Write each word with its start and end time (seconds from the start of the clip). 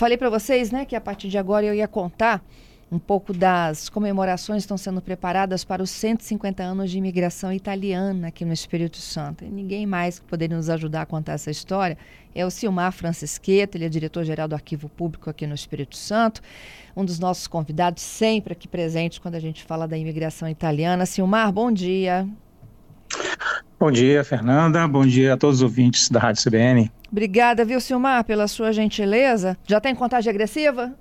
falei 0.00 0.16
para 0.16 0.30
vocês, 0.30 0.70
né, 0.70 0.86
que 0.86 0.96
a 0.96 1.00
partir 1.00 1.28
de 1.28 1.36
agora 1.36 1.66
eu 1.66 1.74
ia 1.74 1.86
contar 1.86 2.42
um 2.90 2.98
pouco 2.98 3.34
das 3.34 3.90
comemorações 3.90 4.62
que 4.62 4.64
estão 4.64 4.78
sendo 4.78 5.02
preparadas 5.02 5.62
para 5.62 5.82
os 5.82 5.90
150 5.90 6.62
anos 6.62 6.90
de 6.90 6.96
imigração 6.96 7.52
italiana 7.52 8.28
aqui 8.28 8.42
no 8.42 8.52
Espírito 8.54 8.96
Santo. 8.96 9.44
E 9.44 9.48
ninguém 9.48 9.84
mais 9.84 10.18
que 10.18 10.24
poderia 10.24 10.56
nos 10.56 10.70
ajudar 10.70 11.02
a 11.02 11.06
contar 11.06 11.34
essa 11.34 11.50
história 11.50 11.98
é 12.34 12.46
o 12.46 12.50
Silmar 12.50 12.92
Francisqueta, 12.92 13.76
ele 13.76 13.84
é 13.84 13.88
diretor-geral 13.90 14.48
do 14.48 14.54
Arquivo 14.54 14.88
Público 14.88 15.28
aqui 15.28 15.46
no 15.46 15.54
Espírito 15.54 15.98
Santo, 15.98 16.40
um 16.96 17.04
dos 17.04 17.18
nossos 17.18 17.46
convidados 17.46 18.02
sempre 18.02 18.54
aqui 18.54 18.66
presentes 18.66 19.18
quando 19.18 19.34
a 19.34 19.40
gente 19.40 19.62
fala 19.64 19.86
da 19.86 19.98
imigração 19.98 20.48
italiana. 20.48 21.04
Silmar, 21.04 21.52
bom 21.52 21.70
dia. 21.70 22.26
Bom 23.80 23.90
dia, 23.90 24.22
Fernanda. 24.22 24.86
Bom 24.86 25.06
dia 25.06 25.32
a 25.32 25.36
todos 25.38 25.56
os 25.56 25.62
ouvintes 25.62 26.10
da 26.10 26.20
Rádio 26.20 26.44
CBN. 26.44 26.92
Obrigada, 27.10 27.64
viu, 27.64 27.80
Silmar, 27.80 28.22
pela 28.24 28.46
sua 28.46 28.74
gentileza. 28.74 29.56
Já 29.66 29.80
tem 29.80 29.94
contagem 29.94 30.28
agressiva? 30.28 30.92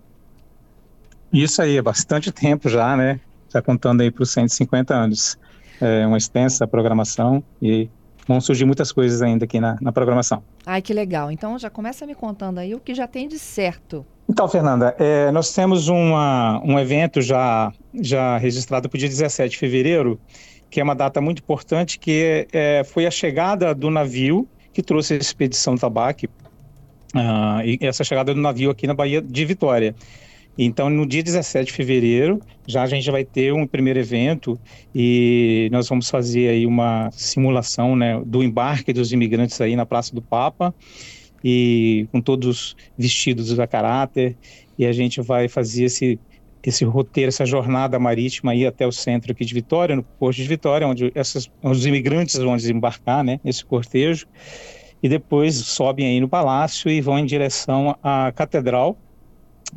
Isso 1.32 1.62
aí, 1.62 1.76
é 1.76 1.82
bastante 1.82 2.32
tempo 2.32 2.70
já, 2.70 2.96
né? 2.96 3.20
Já 3.54 3.62
contando 3.62 4.00
aí 4.00 4.10
para 4.10 4.24
os 4.24 4.32
150 4.32 4.96
anos. 4.96 5.38
É 5.82 6.08
uma 6.08 6.18
extensa 6.18 6.66
programação 6.66 7.44
e 7.62 7.90
vão 8.26 8.40
surgir 8.40 8.64
muitas 8.64 8.94
coisas 8.94 9.22
ainda 9.22 9.44
aqui 9.44 9.60
na, 9.60 9.76
na 9.82 9.92
programação. 9.92 10.42
Ai, 10.66 10.82
que 10.82 10.94
legal. 10.94 11.30
Então 11.30 11.60
já 11.60 11.70
começa 11.70 12.06
me 12.06 12.16
contando 12.16 12.60
aí 12.60 12.74
o 12.74 12.80
que 12.80 12.96
já 12.96 13.08
tem 13.08 13.28
de 13.28 13.38
certo. 13.38 14.06
Então, 14.30 14.48
Fernanda, 14.48 14.96
é, 14.98 15.32
nós 15.32 15.52
temos 15.52 15.90
uma, 15.90 16.62
um 16.64 16.80
evento 16.80 17.20
já, 17.20 17.74
já 18.00 18.38
registrado 18.38 18.88
para 18.88 18.96
o 18.96 19.00
dia 19.00 19.10
17 19.10 19.52
de 19.52 19.58
fevereiro, 19.58 20.18
que 20.70 20.80
é 20.80 20.84
uma 20.84 20.96
data 20.96 21.20
muito 21.20 21.40
importante, 21.40 21.98
que 21.98 22.48
é, 22.52 22.84
foi 22.84 23.06
a 23.06 23.12
chegada 23.12 23.74
do 23.74 23.90
navio 23.90 24.48
que 24.72 24.84
trouxe 24.84 25.14
a 25.16 25.18
expedição 25.18 25.76
Tabaque, 25.76 26.28
uh, 27.16 27.62
e 27.66 27.80
essa 27.82 28.04
chegada 28.04 28.34
do 28.34 28.40
navio 28.40 28.70
aqui 28.70 28.86
na 28.88 28.94
Bahia 28.94 29.22
de 29.22 29.46
Vitória. 29.46 29.96
Então, 30.58 30.90
no 30.90 31.06
dia 31.06 31.24
17 31.24 31.68
de 31.68 31.74
fevereiro, 31.74 32.42
já 32.68 32.84
a 32.84 32.88
gente 32.88 33.10
vai 33.10 33.24
ter 33.24 33.54
um 33.54 33.66
primeiro 33.66 33.98
evento 33.98 34.60
e 34.94 35.70
nós 35.72 35.88
vamos 35.88 36.10
fazer 36.10 36.50
aí 36.50 36.66
uma 36.66 37.10
simulação 37.12 37.96
né, 37.96 38.22
do 38.26 38.44
embarque 38.44 38.92
dos 38.92 39.14
imigrantes 39.14 39.60
aí 39.62 39.76
na 39.76 39.86
Praça 39.86 40.14
do 40.14 40.22
Papa 40.22 40.76
e 41.42 42.08
com 42.12 42.20
todos 42.20 42.76
vestidos 42.98 43.58
a 43.58 43.66
caráter 43.66 44.36
e 44.78 44.86
a 44.86 44.92
gente 44.92 45.22
vai 45.22 45.48
fazer 45.48 45.86
esse 45.86 46.20
esse 46.64 46.84
roteiro, 46.84 47.30
essa 47.30 47.46
jornada 47.46 47.98
marítima 47.98 48.52
aí 48.52 48.66
até 48.66 48.86
o 48.86 48.92
centro 48.92 49.32
aqui 49.32 49.46
de 49.46 49.54
Vitória, 49.54 49.96
no 49.96 50.04
Porto 50.04 50.38
de 50.38 50.48
Vitória, 50.48 50.88
onde 50.88 51.12
essas, 51.16 51.50
os 51.64 51.86
imigrantes 51.86 52.36
vão 52.36 52.56
desembarcar, 52.56 53.24
né, 53.24 53.40
nesse 53.44 53.66
cortejo, 53.66 54.28
e 55.02 55.08
depois 55.08 55.56
sobem 55.56 56.06
aí 56.06 56.20
no 56.20 56.28
palácio 56.28 56.92
e 56.92 57.00
vão 57.00 57.18
em 57.18 57.26
direção 57.26 57.96
à 58.04 58.32
catedral, 58.34 58.98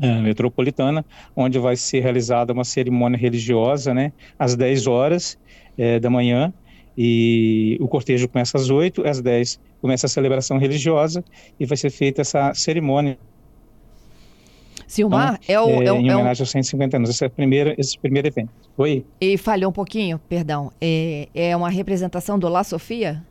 é, 0.01 0.21
metropolitana, 0.21 1.05
onde 1.37 1.59
vai 1.59 1.77
ser 1.77 2.01
realizada 2.01 2.53
uma 2.53 2.65
cerimônia 2.65 3.19
religiosa, 3.19 3.95
né, 3.95 4.13
às 4.39 4.57
10 4.57 4.87
horas 4.87 5.39
é, 5.79 6.01
da 6.01 6.11
manhã, 6.11 6.53
e 6.97 7.79
o 7.81 7.89
cortejo 7.89 8.29
começa 8.29 8.59
às 8.59 8.69
8, 8.69 9.07
às 9.07 9.21
10 9.21 9.59
começa 9.81 10.07
a 10.07 10.09
celebração 10.09 10.59
religiosa 10.59 11.25
e 11.59 11.67
vai 11.67 11.77
ser 11.77 11.91
feita 11.91 12.21
essa 12.21 12.55
cerimônia. 12.55 13.19
Silmar, 14.93 15.41
então, 15.43 15.55
é, 15.55 15.61
o, 15.61 15.83
é, 15.83 15.87
é, 15.87 15.89
em 15.89 16.13
homenagem 16.13 16.41
é 16.41 16.43
aos 16.43 16.51
150 16.51 16.97
anos, 16.99 17.09
esse 17.09 17.25
é 17.25 17.27
o 17.27 17.31
primeiro, 17.31 17.75
esse 17.79 17.99
primeiro 17.99 18.29
evento. 18.29 18.51
Oi? 18.77 19.07
E 19.19 19.39
falhou 19.39 19.71
um 19.71 19.73
pouquinho, 19.73 20.21
perdão, 20.29 20.71
é, 20.79 21.29
é 21.35 21.57
uma 21.57 21.71
representação 21.71 22.39
do 22.39 22.47
La 22.47 22.63
Sofia? 22.63 23.25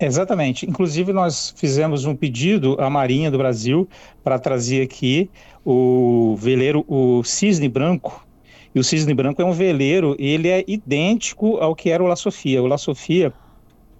Exatamente. 0.00 0.68
Inclusive, 0.68 1.12
nós 1.12 1.54
fizemos 1.56 2.04
um 2.06 2.16
pedido 2.16 2.76
à 2.80 2.90
Marinha 2.90 3.30
do 3.30 3.38
Brasil 3.38 3.88
para 4.24 4.36
trazer 4.36 4.82
aqui 4.82 5.30
o 5.64 6.34
veleiro, 6.36 6.84
o 6.88 7.22
Cisne 7.22 7.68
Branco. 7.68 8.26
E 8.74 8.80
o 8.80 8.84
Cisne 8.84 9.14
Branco 9.14 9.40
é 9.40 9.44
um 9.44 9.52
veleiro, 9.52 10.16
ele 10.18 10.48
é 10.48 10.64
idêntico 10.66 11.58
ao 11.58 11.74
que 11.74 11.88
era 11.88 12.02
o 12.02 12.06
La 12.06 12.16
Sofia. 12.16 12.60
O 12.60 12.66
La 12.66 12.78
Sofia 12.78 13.32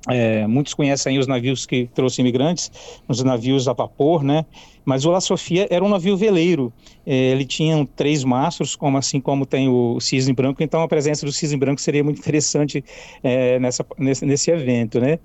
é, 0.09 0.47
muitos 0.47 0.73
conhecem 0.73 1.19
os 1.19 1.27
navios 1.27 1.67
que 1.67 1.89
trouxe 1.93 2.21
imigrantes, 2.21 2.71
os 3.09 3.23
navios 3.23 3.67
a 3.67 3.73
vapor, 3.73 4.23
né? 4.23 4.45
Mas 4.85 5.05
o 5.05 5.11
La 5.11 5.21
Sofia 5.21 5.67
era 5.69 5.85
um 5.85 5.89
navio 5.89 6.17
veleiro. 6.17 6.73
É, 7.05 7.33
ele 7.33 7.45
tinha 7.45 7.85
três 7.97 8.23
mastros, 8.23 8.77
como 8.77 8.97
assim 8.97 9.21
como 9.21 9.45
tem 9.45 9.69
o 9.69 9.99
cisne 9.99 10.33
branco. 10.33 10.63
Então 10.63 10.81
a 10.81 10.87
presença 10.87 11.27
do 11.27 11.33
cisne 11.33 11.57
branco 11.57 11.81
seria 11.81 12.05
muito 12.05 12.21
interessante 12.21 12.85
é, 13.21 13.59
nessa, 13.59 13.85
nesse, 13.99 14.25
nesse, 14.25 14.51
evento, 14.53 15.01
né? 15.01 15.19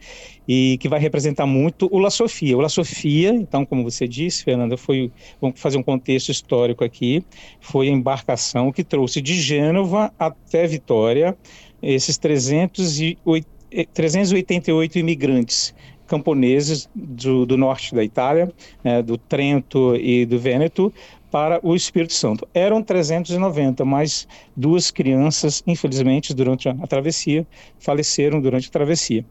E 0.47 0.80
que 0.80 0.90
vai 0.90 1.00
representar 1.00 1.46
muito 1.46 1.88
o 1.91 2.00
La 2.00 2.09
Sofia. 2.09 2.58
O 2.58 2.62
La 2.62 2.70
Sofia, 2.70 3.30
então, 3.30 3.64
como 3.64 3.84
você 3.84 4.08
disse, 4.08 4.44
Fernanda, 4.44 4.75
foi 4.78 5.12
vamos 5.40 5.59
fazer 5.59 5.78
um 5.78 5.84
contexto 5.84 6.30
histórico 6.30 6.84
aqui. 6.84 7.24
Foi 7.59 7.88
a 7.88 7.91
embarcação 7.91 8.72
que 8.72 8.84
trouxe 8.84 9.22
de 9.22 9.40
Gênova 9.40 10.12
até 10.18 10.66
Vitória 10.66 11.38
esses 11.84 12.18
380 12.18 13.61
388 13.94 15.00
imigrantes 15.00 15.74
camponeses 16.08 16.90
do, 16.94 17.46
do 17.46 17.58
norte 17.58 17.96
da 17.96 18.04
Itália, 18.04 18.52
né, 18.84 19.02
do 19.02 19.18
Trento 19.18 19.96
e 19.96 20.26
do 20.26 20.38
Vêneto, 20.38 20.94
para 21.32 21.59
o 21.64 21.74
Espírito 21.74 22.12
Santo. 22.12 22.46
Eram 22.54 22.84
390, 22.84 23.86
mas 23.86 24.28
duas 24.54 24.92
crianças, 24.92 25.64
infelizmente, 25.66 26.34
durante 26.34 26.68
a, 26.68 26.72
a 26.74 26.86
travessia, 26.86 27.48
faleceram 27.80 28.42
durante 28.42 28.68
a 28.68 28.72
travessia. 28.72 29.26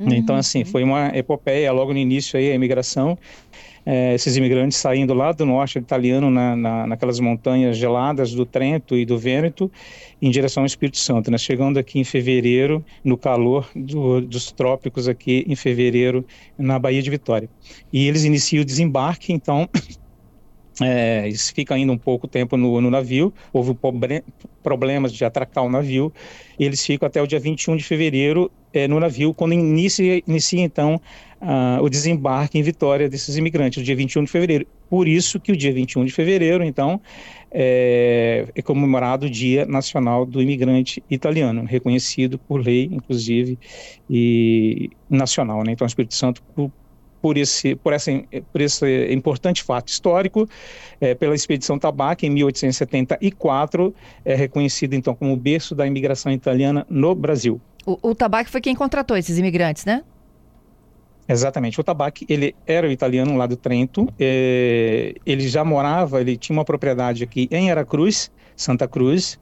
Uhum. 0.00 0.12
Então, 0.12 0.34
assim, 0.34 0.64
foi 0.64 0.82
uma 0.82 1.16
epopeia 1.16 1.70
logo 1.72 1.92
no 1.92 1.98
início 1.98 2.36
aí, 2.36 2.50
a 2.50 2.54
imigração 2.54 3.16
é, 3.90 4.14
esses 4.14 4.36
imigrantes 4.36 4.76
saindo 4.76 5.14
lá 5.14 5.32
do 5.32 5.46
norte 5.46 5.78
italiano, 5.78 6.30
na, 6.30 6.54
na, 6.54 6.86
naquelas 6.86 7.18
montanhas 7.18 7.74
geladas 7.78 8.34
do 8.34 8.44
Trento 8.44 8.94
e 8.94 9.06
do 9.06 9.16
Vêneto, 9.16 9.72
em 10.20 10.30
direção 10.30 10.62
ao 10.62 10.66
Espírito 10.66 10.98
Santo, 10.98 11.30
né? 11.30 11.38
chegando 11.38 11.78
aqui 11.78 11.98
em 11.98 12.04
fevereiro, 12.04 12.84
no 13.02 13.16
calor 13.16 13.66
do, 13.74 14.20
dos 14.20 14.52
trópicos 14.52 15.08
aqui 15.08 15.42
em 15.48 15.56
fevereiro, 15.56 16.22
na 16.58 16.78
Baía 16.78 17.00
de 17.00 17.08
Vitória. 17.08 17.48
E 17.90 18.06
eles 18.06 18.24
iniciam 18.24 18.60
o 18.60 18.64
desembarque, 18.64 19.32
então 19.32 19.66
é, 20.82 21.28
ficam 21.54 21.76
ainda 21.76 21.92
um 21.92 21.98
pouco 21.98 22.26
tempo 22.26 22.56
no, 22.56 22.80
no 22.80 22.90
navio, 22.90 23.32
houve 23.52 23.76
problemas 24.62 25.12
de 25.12 25.24
atracar 25.24 25.64
o 25.64 25.70
navio, 25.70 26.12
eles 26.58 26.84
ficam 26.84 27.06
até 27.06 27.22
o 27.22 27.26
dia 27.26 27.40
21 27.40 27.76
de 27.76 27.84
fevereiro 27.84 28.50
é, 28.72 28.86
no 28.86 29.00
navio, 29.00 29.32
quando 29.34 29.54
inicia, 29.54 30.22
inicia 30.26 30.62
então 30.62 31.00
o 31.80 31.88
desembarque 31.88 32.58
em 32.58 32.62
Vitória 32.62 33.08
desses 33.08 33.36
imigrantes, 33.36 33.78
no 33.78 33.84
dia 33.84 33.94
21 33.94 34.24
de 34.24 34.30
fevereiro. 34.30 34.66
Por 34.90 35.06
isso 35.06 35.38
que 35.38 35.52
o 35.52 35.56
dia 35.56 35.72
21 35.72 36.04
de 36.04 36.12
fevereiro, 36.12 36.64
então, 36.64 37.00
é, 37.50 38.46
é 38.54 38.62
comemorado 38.62 39.26
o 39.26 39.30
Dia 39.30 39.64
Nacional 39.66 40.26
do 40.26 40.42
Imigrante 40.42 41.02
Italiano, 41.08 41.64
reconhecido 41.64 42.38
por 42.38 42.64
lei, 42.64 42.88
inclusive, 42.90 43.58
e 44.10 44.90
nacional. 45.08 45.62
Né? 45.62 45.72
Então, 45.72 45.84
o 45.84 45.88
Espírito 45.88 46.14
Santo, 46.14 46.42
por, 47.20 47.36
esse, 47.36 47.74
por, 47.74 47.92
essa, 47.92 48.10
por 48.52 48.60
esse 48.60 49.12
importante 49.12 49.62
fato 49.62 49.88
histórico, 49.88 50.48
é, 51.00 51.14
pela 51.14 51.34
expedição 51.34 51.78
Tabac, 51.78 52.26
em 52.26 52.30
1874, 52.30 53.94
é 54.24 54.34
reconhecido 54.34 54.94
então 54.94 55.14
como 55.14 55.32
o 55.32 55.36
berço 55.36 55.74
da 55.74 55.86
imigração 55.86 56.32
italiana 56.32 56.86
no 56.88 57.14
Brasil. 57.14 57.60
O, 57.84 58.10
o 58.10 58.14
Tabac 58.14 58.50
foi 58.50 58.60
quem 58.60 58.74
contratou 58.74 59.16
esses 59.16 59.38
imigrantes, 59.38 59.84
né? 59.84 60.02
Exatamente. 61.28 61.78
O 61.78 61.84
Tabac, 61.84 62.24
ele 62.26 62.54
era 62.66 62.90
italiano 62.90 63.36
lá 63.36 63.46
do 63.46 63.54
Trento, 63.54 64.08
é, 64.18 65.14
ele 65.26 65.46
já 65.46 65.62
morava, 65.62 66.22
ele 66.22 66.38
tinha 66.38 66.56
uma 66.56 66.64
propriedade 66.64 67.22
aqui 67.22 67.46
em 67.50 67.70
Aracruz, 67.70 68.30
Santa 68.56 68.88
Cruz, 68.88 69.38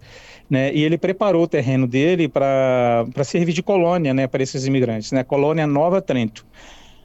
né, 0.50 0.72
e 0.74 0.82
ele 0.82 0.98
preparou 0.98 1.44
o 1.44 1.46
terreno 1.46 1.86
dele 1.86 2.28
para 2.28 3.06
servir 3.24 3.52
de 3.52 3.62
colônia 3.62 4.12
né, 4.12 4.26
para 4.26 4.42
esses 4.42 4.66
imigrantes, 4.66 5.12
né, 5.12 5.22
colônia 5.22 5.66
Nova 5.66 6.02
Trento. 6.02 6.44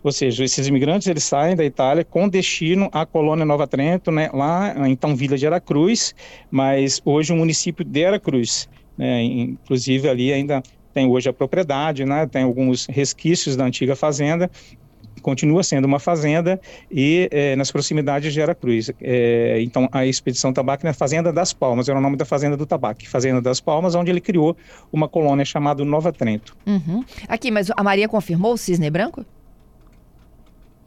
Ou 0.03 0.11
seja, 0.11 0.43
esses 0.43 0.67
imigrantes 0.67 1.07
eles 1.07 1.23
saem 1.23 1.55
da 1.55 1.63
Itália 1.63 2.03
com 2.03 2.27
destino 2.27 2.89
à 2.91 3.05
colônia 3.05 3.45
Nova 3.45 3.67
Trento, 3.67 4.11
né, 4.11 4.29
lá 4.33 4.73
então 4.89 5.15
Vila 5.15 5.37
de 5.37 5.45
Aracruz, 5.45 6.15
mas 6.49 7.01
hoje 7.05 7.31
o 7.31 7.35
município 7.35 7.85
de 7.85 8.05
Aracruz. 8.05 8.67
Né, 8.97 9.23
inclusive 9.23 10.09
ali 10.09 10.33
ainda 10.33 10.61
tem 10.93 11.07
hoje 11.07 11.29
a 11.29 11.33
propriedade, 11.33 12.05
né, 12.05 12.27
tem 12.27 12.43
alguns 12.43 12.85
resquícios 12.87 13.55
da 13.55 13.63
antiga 13.63 13.95
fazenda, 13.95 14.49
continua 15.21 15.63
sendo 15.63 15.85
uma 15.85 15.99
fazenda 15.99 16.59
e 16.89 17.29
é, 17.31 17.55
nas 17.55 17.71
proximidades 17.71 18.33
de 18.33 18.41
Aracruz. 18.41 18.91
É, 19.01 19.61
então, 19.61 19.87
a 19.91 20.05
expedição 20.05 20.51
Tabaco 20.51 20.85
na 20.85 20.93
Fazenda 20.93 21.31
das 21.31 21.53
Palmas, 21.53 21.87
era 21.87 21.97
o 21.97 22.01
nome 22.01 22.17
da 22.17 22.25
Fazenda 22.25 22.57
do 22.57 22.65
Tabaco, 22.65 23.07
Fazenda 23.07 23.41
das 23.41 23.61
Palmas, 23.61 23.95
onde 23.95 24.09
ele 24.09 24.21
criou 24.21 24.57
uma 24.91 25.07
colônia 25.07 25.45
chamada 25.45 25.85
Nova 25.85 26.11
Trento. 26.11 26.55
Uhum. 26.65 27.03
Aqui, 27.27 27.51
mas 27.51 27.69
a 27.75 27.83
Maria 27.83 28.09
confirmou 28.09 28.53
o 28.53 28.57
cisne 28.57 28.89
branco? 28.89 29.25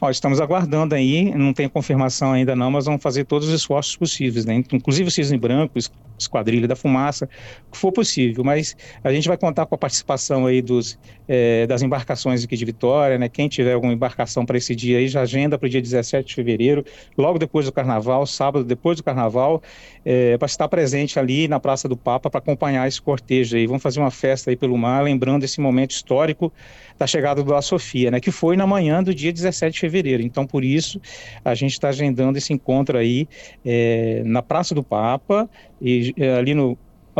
Ó, 0.00 0.10
estamos 0.10 0.40
aguardando 0.40 0.94
aí, 0.94 1.32
não 1.34 1.52
tem 1.52 1.68
confirmação 1.68 2.32
ainda 2.32 2.56
não, 2.56 2.70
mas 2.70 2.84
vamos 2.84 3.02
fazer 3.02 3.24
todos 3.24 3.48
os 3.48 3.54
esforços 3.54 3.96
possíveis, 3.96 4.44
né? 4.44 4.54
Inclusive 4.72 5.08
o 5.08 5.10
Cisne 5.10 5.38
Branco, 5.38 5.78
Esquadrilha 6.18 6.66
da 6.68 6.76
Fumaça, 6.76 7.28
o 7.68 7.72
que 7.72 7.78
for 7.78 7.92
possível, 7.92 8.44
mas 8.44 8.76
a 9.02 9.12
gente 9.12 9.28
vai 9.28 9.36
contar 9.36 9.66
com 9.66 9.74
a 9.74 9.78
participação 9.78 10.46
aí 10.46 10.62
dos, 10.62 10.98
é, 11.28 11.66
das 11.66 11.82
embarcações 11.82 12.44
aqui 12.44 12.56
de 12.56 12.64
Vitória, 12.64 13.18
né? 13.18 13.28
Quem 13.28 13.48
tiver 13.48 13.72
alguma 13.72 13.92
embarcação 13.92 14.44
para 14.44 14.56
esse 14.56 14.74
dia 14.74 14.98
aí, 14.98 15.08
já 15.08 15.22
agenda 15.22 15.58
para 15.58 15.66
o 15.66 15.68
dia 15.68 15.80
17 15.80 16.28
de 16.28 16.34
fevereiro, 16.34 16.84
logo 17.16 17.38
depois 17.38 17.66
do 17.66 17.72
Carnaval, 17.72 18.26
sábado 18.26 18.64
depois 18.64 18.96
do 18.96 19.02
Carnaval, 19.02 19.62
é, 20.04 20.36
para 20.38 20.46
estar 20.46 20.68
presente 20.68 21.18
ali 21.18 21.48
na 21.48 21.58
Praça 21.58 21.88
do 21.88 21.96
Papa 21.96 22.30
para 22.30 22.38
acompanhar 22.38 22.86
esse 22.86 23.00
cortejo 23.00 23.56
aí. 23.56 23.66
Vamos 23.66 23.82
fazer 23.82 24.00
uma 24.00 24.10
festa 24.10 24.50
aí 24.50 24.56
pelo 24.56 24.76
mar, 24.76 25.02
lembrando 25.02 25.44
esse 25.44 25.60
momento 25.60 25.92
histórico 25.92 26.52
da 26.98 27.06
chegada 27.06 27.42
do 27.42 27.50
La 27.50 27.62
Sofia, 27.62 28.10
né? 28.10 28.20
Que 28.20 28.30
foi 28.30 28.56
na 28.56 28.66
manhã 28.66 29.02
do 29.02 29.14
dia 29.14 29.32
17 29.32 29.72
de 29.74 29.80
fevereiro. 29.84 30.22
Então, 30.22 30.46
por 30.46 30.64
isso, 30.64 31.00
a 31.44 31.54
gente 31.54 31.72
está 31.72 31.88
agendando 31.88 32.38
esse 32.38 32.52
encontro 32.52 32.96
aí 32.96 33.28
é, 33.64 34.22
na 34.24 34.42
Praça 34.42 34.74
do 34.74 34.82
Papa 34.82 35.48
e 35.80 36.14
é, 36.16 36.36
ali 36.36 36.54
no 36.54 36.78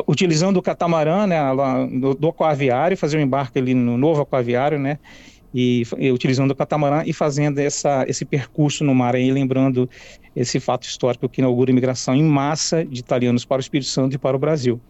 utilizando 0.09 0.57
o 0.57 0.63
catamarã, 0.63 1.25
né, 1.25 1.39
do, 2.01 2.15
do 2.15 2.29
aquaviário, 2.29 2.97
fazer 2.97 3.17
um 3.17 3.21
embarque 3.21 3.61
ali 3.61 3.75
no 3.75 3.97
novo 3.97 4.23
aquaviário, 4.23 4.77
né, 4.77 4.99
e, 5.55 5.85
e, 5.99 6.11
utilizando 6.11 6.51
o 6.51 6.55
catamarã 6.57 7.05
e 7.07 7.13
fazendo 7.13 7.61
essa, 7.61 8.05
esse 8.09 8.25
percurso 8.25 8.83
no 8.83 8.93
mar 8.93 9.15
aí, 9.15 9.31
lembrando 9.31 9.89
esse 10.35 10.59
fato 10.59 10.83
histórico 10.83 11.29
que 11.29 11.41
inaugura 11.41 11.71
a 11.71 11.73
imigração 11.73 12.13
em 12.13 12.25
massa 12.25 12.85
de 12.85 12.99
italianos 12.99 13.45
para 13.45 13.59
o 13.59 13.61
Espírito 13.61 13.89
Santo 13.89 14.17
e 14.17 14.19
para 14.19 14.37
o 14.37 14.41
Brasil. 14.41 14.81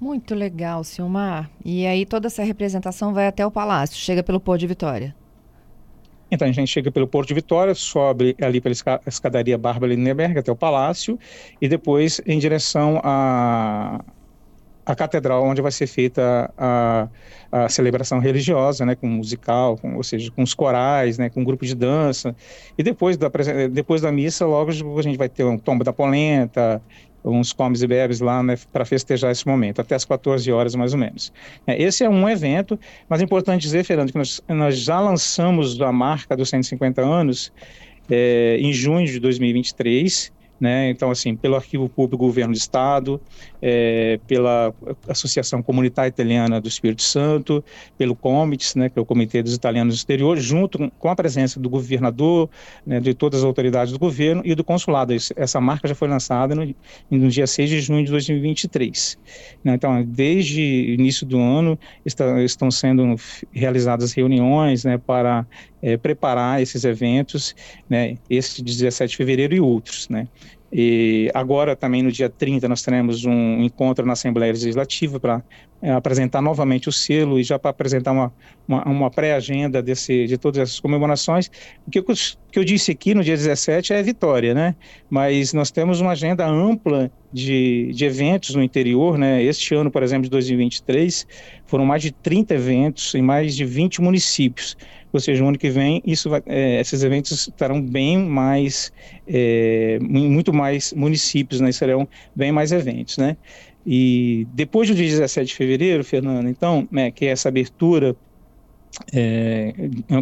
Muito 0.00 0.34
legal, 0.34 0.82
Silmar. 0.82 1.50
E 1.64 1.84
aí 1.86 2.06
toda 2.06 2.28
essa 2.28 2.42
representação 2.42 3.12
vai 3.12 3.26
até 3.26 3.44
o 3.44 3.50
palácio, 3.50 3.96
chega 3.96 4.22
pelo 4.22 4.40
Porto 4.40 4.60
de 4.60 4.66
Vitória. 4.68 5.14
Então 6.30 6.46
a 6.48 6.52
gente 6.52 6.68
chega 6.68 6.90
pelo 6.90 7.06
Porto 7.06 7.28
de 7.28 7.34
Vitória, 7.34 7.74
sobe 7.74 8.36
ali 8.40 8.60
pela 8.60 8.74
escadaria 9.06 9.58
Bárbara 9.58 9.92
Lindenberg 9.92 10.38
até 10.38 10.50
o 10.50 10.56
palácio 10.56 11.18
e 11.60 11.68
depois 11.68 12.20
em 12.26 12.38
direção 12.38 13.00
a 13.02 14.04
a 14.90 14.94
catedral 14.94 15.44
onde 15.44 15.62
vai 15.62 15.70
ser 15.70 15.86
feita 15.86 16.52
a, 16.56 17.08
a 17.52 17.68
celebração 17.68 18.18
religiosa, 18.18 18.84
né, 18.84 18.94
com 18.94 19.06
musical, 19.06 19.76
com, 19.76 19.96
ou 19.96 20.02
seja, 20.02 20.30
com 20.32 20.42
os 20.42 20.54
corais, 20.54 21.18
né, 21.18 21.30
com 21.30 21.40
um 21.40 21.44
grupo 21.44 21.64
de 21.64 21.74
dança. 21.74 22.34
E 22.76 22.82
depois 22.82 23.16
da, 23.16 23.30
depois 23.70 24.00
da 24.00 24.10
missa, 24.10 24.46
logo 24.46 24.70
a 24.70 25.02
gente 25.02 25.16
vai 25.16 25.28
ter 25.28 25.44
um 25.44 25.58
tombo 25.58 25.84
da 25.84 25.92
polenta, 25.92 26.82
uns 27.24 27.52
comes 27.52 27.82
e 27.82 27.86
bebes 27.86 28.20
lá 28.20 28.42
né, 28.42 28.56
para 28.72 28.84
festejar 28.84 29.30
esse 29.30 29.46
momento, 29.46 29.80
até 29.80 29.94
as 29.94 30.04
14 30.04 30.50
horas 30.50 30.74
mais 30.74 30.92
ou 30.92 30.98
menos. 30.98 31.32
É, 31.66 31.80
esse 31.80 32.04
é 32.04 32.08
um 32.08 32.28
evento, 32.28 32.78
mas 33.08 33.20
é 33.20 33.24
importante 33.24 33.62
dizer, 33.62 33.84
Fernando, 33.84 34.12
que 34.12 34.18
nós, 34.18 34.42
nós 34.48 34.78
já 34.78 34.98
lançamos 35.00 35.80
a 35.80 35.92
marca 35.92 36.36
dos 36.36 36.48
150 36.48 37.02
anos 37.02 37.52
é, 38.10 38.56
em 38.60 38.72
junho 38.72 39.06
de 39.06 39.20
2023, 39.20 40.32
né? 40.60 40.90
Então, 40.90 41.10
assim, 41.10 41.34
pelo 41.34 41.56
Arquivo 41.56 41.88
Público 41.88 42.10
do 42.10 42.18
Governo 42.18 42.52
do 42.52 42.56
Estado, 42.56 43.20
é, 43.62 44.18
pela 44.26 44.74
Associação 45.08 45.62
Comunitária 45.62 46.08
Italiana 46.08 46.60
do 46.60 46.68
Espírito 46.68 47.02
Santo, 47.02 47.64
pelo 47.96 48.14
COMITES, 48.14 48.74
né, 48.74 48.88
que 48.88 48.98
é 48.98 49.02
o 49.02 49.06
Comitê 49.06 49.42
dos 49.42 49.54
Italianos 49.54 49.94
do 49.94 49.98
Exterior, 49.98 50.36
junto 50.38 50.90
com 50.98 51.08
a 51.08 51.16
presença 51.16 51.58
do 51.60 51.68
governador, 51.68 52.50
né, 52.86 53.00
de 53.00 53.14
todas 53.14 53.40
as 53.40 53.44
autoridades 53.44 53.92
do 53.92 53.98
governo 53.98 54.42
e 54.44 54.54
do 54.54 54.64
consulado. 54.64 55.14
Essa 55.14 55.60
marca 55.60 55.88
já 55.88 55.94
foi 55.94 56.08
lançada 56.08 56.54
no, 56.54 56.74
no 57.10 57.28
dia 57.28 57.46
6 57.46 57.70
de 57.70 57.80
junho 57.80 58.04
de 58.04 58.10
2023. 58.10 59.18
Né? 59.64 59.74
Então, 59.74 60.02
desde 60.04 60.60
o 60.60 60.94
início 60.94 61.26
do 61.26 61.38
ano, 61.38 61.78
está, 62.04 62.42
estão 62.42 62.70
sendo 62.70 63.14
realizadas 63.52 64.12
reuniões 64.12 64.84
né, 64.84 64.98
para 64.98 65.46
é, 65.82 65.96
preparar 65.96 66.60
esses 66.60 66.84
eventos, 66.84 67.54
né, 67.88 68.16
esse 68.28 68.62
de 68.62 68.76
17 68.76 69.10
de 69.10 69.16
fevereiro 69.16 69.54
e 69.54 69.60
outros, 69.60 70.08
né. 70.08 70.28
E 70.72 71.30
agora 71.34 71.74
também 71.74 72.02
no 72.02 72.12
dia 72.12 72.30
30 72.30 72.68
nós 72.68 72.82
teremos 72.82 73.24
um 73.24 73.60
encontro 73.62 74.06
na 74.06 74.12
Assembleia 74.12 74.52
Legislativa 74.52 75.18
para 75.18 75.42
é, 75.82 75.90
apresentar 75.90 76.40
novamente 76.40 76.88
o 76.88 76.92
selo 76.92 77.40
e 77.40 77.42
já 77.42 77.58
para 77.58 77.70
apresentar 77.70 78.12
uma, 78.12 78.32
uma, 78.68 78.84
uma 78.84 79.10
pré-agenda 79.10 79.82
de 79.82 80.38
todas 80.38 80.60
essas 80.60 80.78
comemorações. 80.78 81.50
O 81.86 81.90
que 81.90 81.98
eu, 81.98 82.04
que 82.04 82.58
eu 82.58 82.64
disse 82.64 82.92
aqui 82.92 83.14
no 83.14 83.24
dia 83.24 83.36
17 83.36 83.92
é 83.92 84.02
vitória, 84.02 84.54
né? 84.54 84.76
Mas 85.08 85.52
nós 85.52 85.72
temos 85.72 86.00
uma 86.00 86.12
agenda 86.12 86.46
ampla 86.46 87.10
de, 87.32 87.90
de 87.92 88.04
eventos 88.04 88.54
no 88.54 88.62
interior, 88.62 89.18
né? 89.18 89.42
Este 89.42 89.74
ano, 89.74 89.90
por 89.90 90.04
exemplo, 90.04 90.24
de 90.24 90.30
2023, 90.30 91.26
foram 91.66 91.84
mais 91.84 92.02
de 92.02 92.12
30 92.12 92.54
eventos 92.54 93.12
em 93.14 93.22
mais 93.22 93.56
de 93.56 93.64
20 93.64 94.00
municípios 94.00 94.76
ou 95.12 95.20
seja, 95.20 95.42
no 95.42 95.48
ano 95.48 95.58
que 95.58 95.70
vem 95.70 96.02
isso 96.06 96.30
vai, 96.30 96.42
é, 96.46 96.80
esses 96.80 97.02
eventos 97.02 97.48
estarão 97.48 97.80
bem 97.80 98.18
mais, 98.18 98.92
é, 99.26 99.98
muito 100.00 100.52
mais 100.52 100.92
municípios, 100.92 101.60
né, 101.60 101.72
serão 101.72 102.08
bem 102.34 102.52
mais 102.52 102.72
eventos, 102.72 103.18
né. 103.18 103.36
E 103.86 104.46
depois 104.52 104.88
do 104.88 104.94
dia 104.94 105.06
17 105.06 105.48
de 105.48 105.54
fevereiro, 105.54 106.04
Fernando, 106.04 106.48
então, 106.48 106.86
né, 106.90 107.10
que 107.10 107.26
é 107.26 107.30
essa 107.30 107.48
abertura 107.48 108.14
é, 109.12 109.72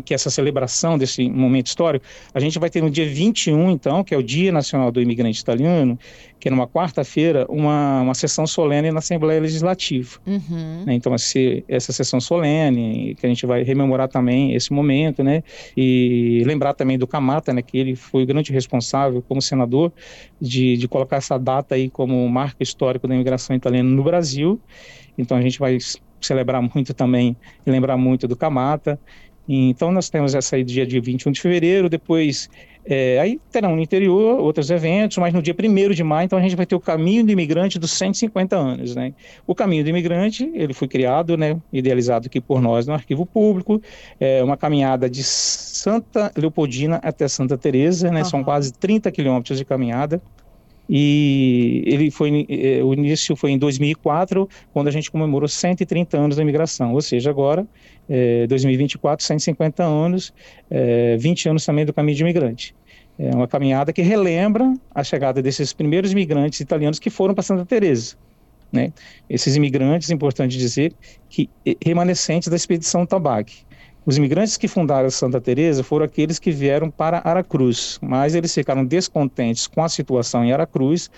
que 0.05 0.15
essa 0.15 0.31
celebração 0.31 0.99
desse 0.99 1.29
momento 1.29 1.69
histórico, 1.69 2.05
a 2.35 2.41
gente 2.41 2.59
vai 2.59 2.69
ter 2.69 2.83
no 2.83 2.91
dia 2.91 3.07
21, 3.07 3.71
então, 3.71 4.05
que 4.05 4.15
é 4.15 4.17
o 4.17 4.23
Dia 4.23 4.53
Nacional 4.53 4.93
do 4.93 5.01
Imigrante 5.01 5.41
Italiano, 5.41 5.99
que 6.39 6.49
é 6.49 6.51
numa 6.51 6.67
quarta-feira, 6.67 7.47
uma, 7.49 8.03
uma 8.03 8.15
sessão 8.15 8.47
solene 8.47 8.91
na 8.91 8.99
Assembleia 8.99 9.41
Legislativa. 9.41 10.19
Uhum. 10.27 10.85
Né, 10.87 10.95
então, 10.95 11.15
esse, 11.15 11.65
essa 11.69 11.93
sessão 11.93 12.21
solene, 12.21 13.15
que 13.19 13.27
a 13.27 13.29
gente 13.29 13.45
vai 13.47 13.63
rememorar 13.63 14.09
também 14.09 14.55
esse 14.55 14.73
momento, 14.73 15.23
né? 15.25 15.43
E 15.77 16.43
lembrar 16.47 16.75
também 16.75 16.99
do 16.99 17.07
Camata, 17.07 17.53
né? 17.53 17.63
Que 17.63 17.79
ele 17.79 17.97
foi 17.97 18.23
o 18.23 18.27
grande 18.27 18.53
responsável, 18.53 19.23
como 19.27 19.43
senador, 19.43 19.93
de, 20.41 20.77
de 20.77 20.87
colocar 20.87 21.17
essa 21.17 21.39
data 21.39 21.75
aí 21.75 21.91
como 21.91 22.29
marco 22.29 22.63
histórico 22.63 23.09
da 23.09 23.15
imigração 23.15 23.57
italiana 23.57 23.89
no 23.89 24.05
Brasil. 24.05 24.61
Então, 25.17 25.37
a 25.37 25.43
gente 25.43 25.59
vai 25.59 25.77
celebrar 26.21 26.63
muito 26.63 26.93
também 26.95 27.37
e 27.67 27.71
lembrar 27.71 27.97
muito 27.97 28.27
do 28.27 28.37
Camata. 28.37 28.99
Então 29.49 29.91
nós 29.91 30.11
temos 30.11 30.35
essa 30.35 30.57
aí 30.57 30.65
dia 30.65 30.87
de 30.87 31.01
21 31.01 31.33
de 31.33 31.41
fevereiro, 31.41 31.89
depois 31.89 32.51
é, 32.85 33.19
aí 33.21 33.39
terão 33.51 33.77
no 33.77 33.83
interior 33.83 34.41
outros 34.41 34.71
eventos, 34.71 35.19
mas 35.19 35.33
no 35.35 35.43
dia 35.43 35.55
1 35.55 35.93
de 35.93 36.03
maio, 36.03 36.25
então 36.25 36.39
a 36.39 36.43
gente 36.43 36.57
vai 36.57 36.65
ter 36.65 36.75
o 36.75 36.81
Caminho 36.81 37.25
do 37.25 37.31
Imigrante 37.31 37.79
dos 37.79 37.93
150 37.93 38.57
anos, 38.57 38.95
né? 38.95 39.13
O 39.47 39.55
Caminho 39.55 39.85
do 39.85 39.91
Imigrante, 39.91 40.51
ele 40.55 40.73
foi 40.73 40.89
criado, 40.89 41.37
né, 41.37 41.59
idealizado 41.71 42.27
aqui 42.27 42.41
por 42.41 42.63
nós 42.63 42.87
no 42.87 42.95
Arquivo 42.95 43.27
Público, 43.27 43.81
é 44.19 44.43
uma 44.43 44.57
caminhada 44.57 45.09
de 45.09 45.23
Santa 45.23 46.33
Leopoldina 46.35 46.99
até 47.03 47.29
Santa 47.29 47.59
Teresa, 47.59 48.11
né? 48.11 48.21
Uhum. 48.21 48.25
São 48.25 48.45
quase 48.45 48.73
30 48.73 49.11
quilômetros 49.13 49.59
de 49.59 49.67
caminhada 49.67 50.21
e 50.89 51.83
ele 51.87 52.11
foi 52.11 52.47
eh, 52.49 52.83
o 52.83 52.95
início 52.95 53.37
foi 53.37 53.51
em 53.51 53.59
2004 53.59 54.49
quando 54.73 54.89
a 54.89 54.91
gente 54.91 55.11
comemorou 55.11 55.49
130 55.49 56.17
anos 56.17 56.37
da 56.37 56.43
imigração. 56.43 56.95
Ou 56.95 57.03
seja 57.03 57.31
agora 57.31 57.67
é, 58.09 58.47
2024 58.47 59.25
150 59.25 59.83
anos 59.83 60.33
é, 60.71 61.17
20 61.19 61.51
anos 61.51 61.65
também 61.67 61.85
do 61.85 61.93
caminho 61.93 62.17
de 62.17 62.23
imigrante. 62.23 62.75
É 63.19 63.35
uma 63.35 63.49
caminhada 63.49 63.93
que 63.93 64.01
relembra 64.01 64.73
a 64.95 65.03
chegada 65.03 65.43
desses 65.43 65.73
primeiros 65.73 66.13
imigrantes 66.13 66.61
italianos 66.61 66.99
que 66.99 67.11
foram 67.11 67.35
para 67.35 67.43
Santa 67.43 67.67
Teresa 67.67 68.17
né? 68.73 68.93
Esses 69.29 69.57
imigrantes 69.57 70.11
importante 70.11 70.57
dizer 70.57 70.93
que 71.29 71.49
remanescentes 71.85 72.49
da 72.49 72.57
expedição 72.57 73.07
Tabaque 73.07 73.65
os 74.09 74.17
imigrantes 74.17 74.57
que 74.57 74.67
fundaram 74.67 75.11
Santa 75.11 75.39
Teresa 75.39 75.85
foram 75.85 76.07
aqueles 76.07 76.39
que 76.39 76.51
vieram 76.51 76.91
para 76.91 77.21
Aracruz, 77.23 77.99
mas 78.01 78.35
eles 78.35 78.55
ficaram 78.55 78.83
descontentes 78.83 79.67
com 79.67 79.85
a 79.85 79.89
situação 79.91 80.43
em 80.43 80.51
Aracruz 80.51 81.11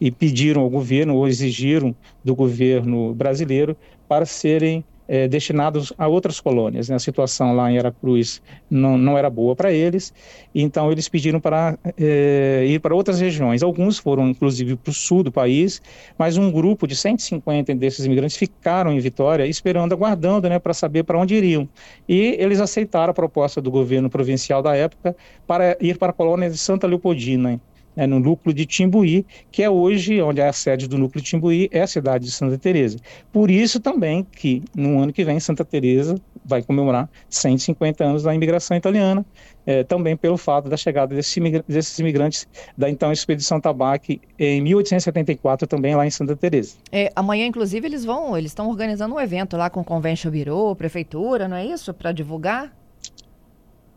e 0.00 0.10
pediram 0.10 0.62
ao 0.62 0.70
governo 0.70 1.14
ou 1.14 1.28
exigiram 1.28 1.94
do 2.24 2.34
governo 2.34 3.12
brasileiro 3.14 3.76
para 4.08 4.24
serem 4.24 4.82
é, 5.08 5.26
destinados 5.26 5.92
a 5.96 6.06
outras 6.06 6.38
colônias. 6.40 6.88
Né? 6.88 6.96
A 6.96 6.98
situação 6.98 7.56
lá 7.56 7.72
em 7.72 7.78
Aracruz 7.78 8.42
não, 8.70 8.98
não 8.98 9.16
era 9.16 9.30
boa 9.30 9.56
para 9.56 9.72
eles, 9.72 10.12
então 10.54 10.92
eles 10.92 11.08
pediram 11.08 11.40
para 11.40 11.78
é, 11.98 12.64
ir 12.68 12.78
para 12.80 12.94
outras 12.94 13.18
regiões. 13.18 13.62
Alguns 13.62 13.98
foram, 13.98 14.28
inclusive, 14.28 14.76
para 14.76 14.90
o 14.90 14.94
sul 14.94 15.22
do 15.22 15.32
país, 15.32 15.80
mas 16.18 16.36
um 16.36 16.52
grupo 16.52 16.86
de 16.86 16.94
150 16.94 17.74
desses 17.74 18.04
imigrantes 18.04 18.36
ficaram 18.36 18.92
em 18.92 19.00
Vitória, 19.00 19.46
esperando, 19.46 19.94
aguardando 19.94 20.48
né, 20.48 20.58
para 20.58 20.74
saber 20.74 21.04
para 21.04 21.18
onde 21.18 21.34
iriam. 21.34 21.66
E 22.08 22.36
eles 22.38 22.60
aceitaram 22.60 23.10
a 23.10 23.14
proposta 23.14 23.62
do 23.62 23.70
governo 23.70 24.10
provincial 24.10 24.62
da 24.62 24.76
época 24.76 25.16
para 25.46 25.76
ir 25.80 25.96
para 25.96 26.10
a 26.10 26.12
colônia 26.12 26.50
de 26.50 26.58
Santa 26.58 26.86
Leopoldina 26.86 27.60
né, 27.98 28.06
no 28.06 28.20
núcleo 28.20 28.54
de 28.54 28.64
Timbuí, 28.64 29.26
que 29.50 29.60
é 29.60 29.68
hoje 29.68 30.22
onde 30.22 30.40
é 30.40 30.46
a 30.46 30.52
sede 30.52 30.86
do 30.86 30.96
núcleo 30.96 31.20
de 31.20 31.28
Timbuí, 31.28 31.68
é 31.72 31.82
a 31.82 31.86
cidade 31.86 32.26
de 32.26 32.30
Santa 32.30 32.56
Teresa. 32.56 32.96
Por 33.32 33.50
isso 33.50 33.80
também 33.80 34.24
que 34.24 34.62
no 34.74 35.00
ano 35.02 35.12
que 35.12 35.24
vem 35.24 35.40
Santa 35.40 35.64
Teresa 35.64 36.14
vai 36.44 36.62
comemorar 36.62 37.10
150 37.28 38.04
anos 38.04 38.22
da 38.22 38.32
imigração 38.32 38.76
italiana, 38.76 39.26
é, 39.66 39.82
também 39.82 40.16
pelo 40.16 40.36
fato 40.36 40.68
da 40.68 40.76
chegada 40.76 41.12
desses, 41.12 41.36
desses 41.66 41.98
imigrantes 41.98 42.46
da 42.76 42.88
então 42.88 43.10
expedição 43.10 43.60
Tabaque 43.60 44.20
em 44.38 44.62
1874 44.62 45.66
também 45.66 45.96
lá 45.96 46.06
em 46.06 46.10
Santa 46.10 46.36
Teresa. 46.36 46.76
É, 46.92 47.10
amanhã 47.16 47.46
inclusive 47.46 47.84
eles 47.84 48.04
vão, 48.04 48.38
eles 48.38 48.52
estão 48.52 48.68
organizando 48.68 49.16
um 49.16 49.20
evento 49.20 49.56
lá 49.56 49.68
com 49.68 49.80
o 49.80 49.84
Convention 49.84 50.30
Bureau, 50.30 50.74
prefeitura, 50.76 51.48
não 51.48 51.56
é 51.56 51.66
isso, 51.66 51.92
para 51.92 52.12
divulgar? 52.12 52.77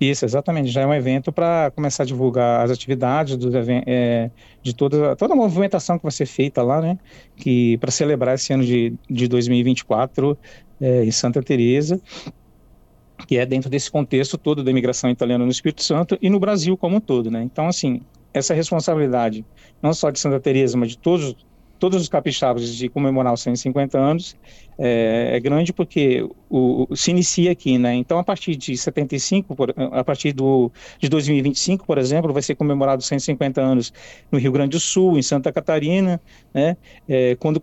Isso, 0.01 0.25
exatamente. 0.25 0.71
Já 0.71 0.81
é 0.81 0.87
um 0.87 0.93
evento 0.95 1.31
para 1.31 1.69
começar 1.75 2.01
a 2.01 2.05
divulgar 2.07 2.65
as 2.65 2.71
atividades 2.71 3.37
do, 3.37 3.51
é, 3.85 4.31
de 4.63 4.73
toda, 4.73 5.15
toda 5.15 5.35
a 5.35 5.37
movimentação 5.37 5.95
que 5.99 6.03
vai 6.03 6.11
ser 6.11 6.25
feita 6.25 6.63
lá, 6.63 6.81
né? 6.81 6.97
Que 7.35 7.77
para 7.77 7.91
celebrar 7.91 8.33
esse 8.33 8.51
ano 8.51 8.63
de, 8.63 8.95
de 9.07 9.27
2024 9.27 10.35
é, 10.81 11.05
em 11.05 11.11
Santa 11.11 11.43
Teresa, 11.43 12.01
que 13.27 13.37
é 13.37 13.45
dentro 13.45 13.69
desse 13.69 13.91
contexto 13.91 14.39
todo 14.39 14.63
da 14.63 14.71
imigração 14.71 15.07
italiana 15.07 15.45
no 15.45 15.51
Espírito 15.51 15.83
Santo 15.83 16.17
e 16.19 16.31
no 16.31 16.39
Brasil 16.39 16.75
como 16.75 16.97
um 16.97 16.99
todo, 16.99 17.29
né? 17.29 17.43
Então, 17.43 17.67
assim, 17.67 18.01
essa 18.33 18.55
responsabilidade, 18.55 19.45
não 19.83 19.93
só 19.93 20.09
de 20.09 20.19
Santa 20.19 20.39
Teresa, 20.39 20.75
mas 20.79 20.89
de 20.89 20.97
todos 20.97 21.35
todos 21.81 21.99
os 21.99 22.07
capixabas 22.07 22.75
de 22.75 22.87
comemorar 22.87 23.33
os 23.33 23.41
150 23.41 23.97
anos 23.97 24.37
é, 24.77 25.31
é 25.33 25.39
grande 25.39 25.73
porque 25.73 26.21
o, 26.47 26.87
o, 26.87 26.95
se 26.95 27.09
inicia 27.09 27.51
aqui, 27.51 27.79
né? 27.79 27.95
Então, 27.95 28.19
a 28.19 28.23
partir 28.23 28.55
de 28.55 28.77
75, 28.77 29.55
por, 29.55 29.73
a 29.75 30.03
partir 30.03 30.31
do, 30.31 30.71
de 30.99 31.09
2025, 31.09 31.83
por 31.83 31.97
exemplo, 31.97 32.31
vai 32.31 32.43
ser 32.43 32.53
comemorado 32.53 33.01
150 33.01 33.59
anos 33.59 33.91
no 34.31 34.37
Rio 34.37 34.51
Grande 34.51 34.77
do 34.77 34.79
Sul, 34.79 35.17
em 35.17 35.23
Santa 35.23 35.51
Catarina, 35.51 36.21
né? 36.53 36.77
É, 37.09 37.35
quando 37.37 37.59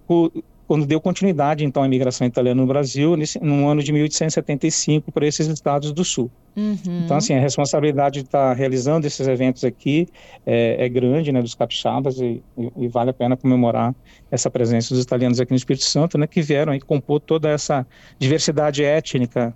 quando 0.69 0.85
deu 0.85 1.01
continuidade, 1.01 1.65
então, 1.65 1.83
à 1.83 1.87
imigração 1.87 2.27
italiana 2.27 2.61
no 2.61 2.67
Brasil, 2.67 3.17
nesse, 3.17 3.43
no 3.43 3.67
ano 3.67 3.83
de 3.83 3.91
1875, 3.91 5.11
para 5.11 5.27
esses 5.27 5.47
estados 5.47 5.93
do 5.93 6.05
Sul. 6.05 6.31
Uhum. 6.55 6.77
Então, 7.05 7.17
assim, 7.17 7.35
a 7.35 7.41
responsabilidade 7.41 8.21
de 8.21 8.27
estar 8.27 8.53
realizando 8.53 9.07
esses 9.07 9.27
eventos 9.27 9.65
aqui 9.65 10.07
é, 10.45 10.85
é 10.85 10.89
grande, 10.89 11.33
né, 11.33 11.41
dos 11.41 11.55
capixabas, 11.55 12.21
e, 12.21 12.43
e, 12.59 12.71
e, 12.77 12.89
vale 12.89 13.09
a 13.09 13.15
pena 13.15 13.35
comemorar 13.35 13.95
essa 14.31 14.51
presença 14.51 14.93
dos 14.93 15.03
italianos 15.03 15.41
aqui 15.41 15.53
no 15.53 15.57
Espírito 15.57 15.87
Santo, 15.87 16.19
né, 16.19 16.27
que 16.27 16.43
vieram 16.43 16.75
e 16.75 16.81
compor 16.81 17.19
toda 17.19 17.49
essa 17.49 17.87
diversidade 18.19 18.85
étnica 18.85 19.55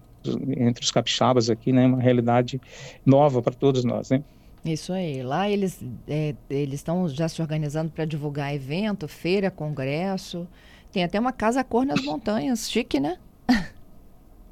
entre 0.56 0.82
os 0.82 0.90
capixabas 0.90 1.50
aqui, 1.50 1.72
né, 1.72 1.84
uma 1.84 2.00
realidade 2.00 2.58
nova 3.04 3.42
para 3.42 3.52
todos 3.52 3.84
nós, 3.84 4.08
né. 4.08 4.22
Isso 4.64 4.92
aí. 4.94 5.22
Lá 5.22 5.50
eles 5.50 5.84
é, 6.08 6.34
eles 6.48 6.74
estão 6.74 7.06
já 7.08 7.28
se 7.28 7.42
organizando 7.42 7.90
para 7.90 8.04
divulgar 8.04 8.54
evento, 8.54 9.06
feira, 9.08 9.50
congresso. 9.50 10.46
Tem 10.92 11.04
até 11.04 11.18
uma 11.18 11.32
casa 11.32 11.64
cor 11.64 11.86
nas 11.86 12.02
montanhas, 12.02 12.70
chique, 12.70 13.00
né? 13.00 13.16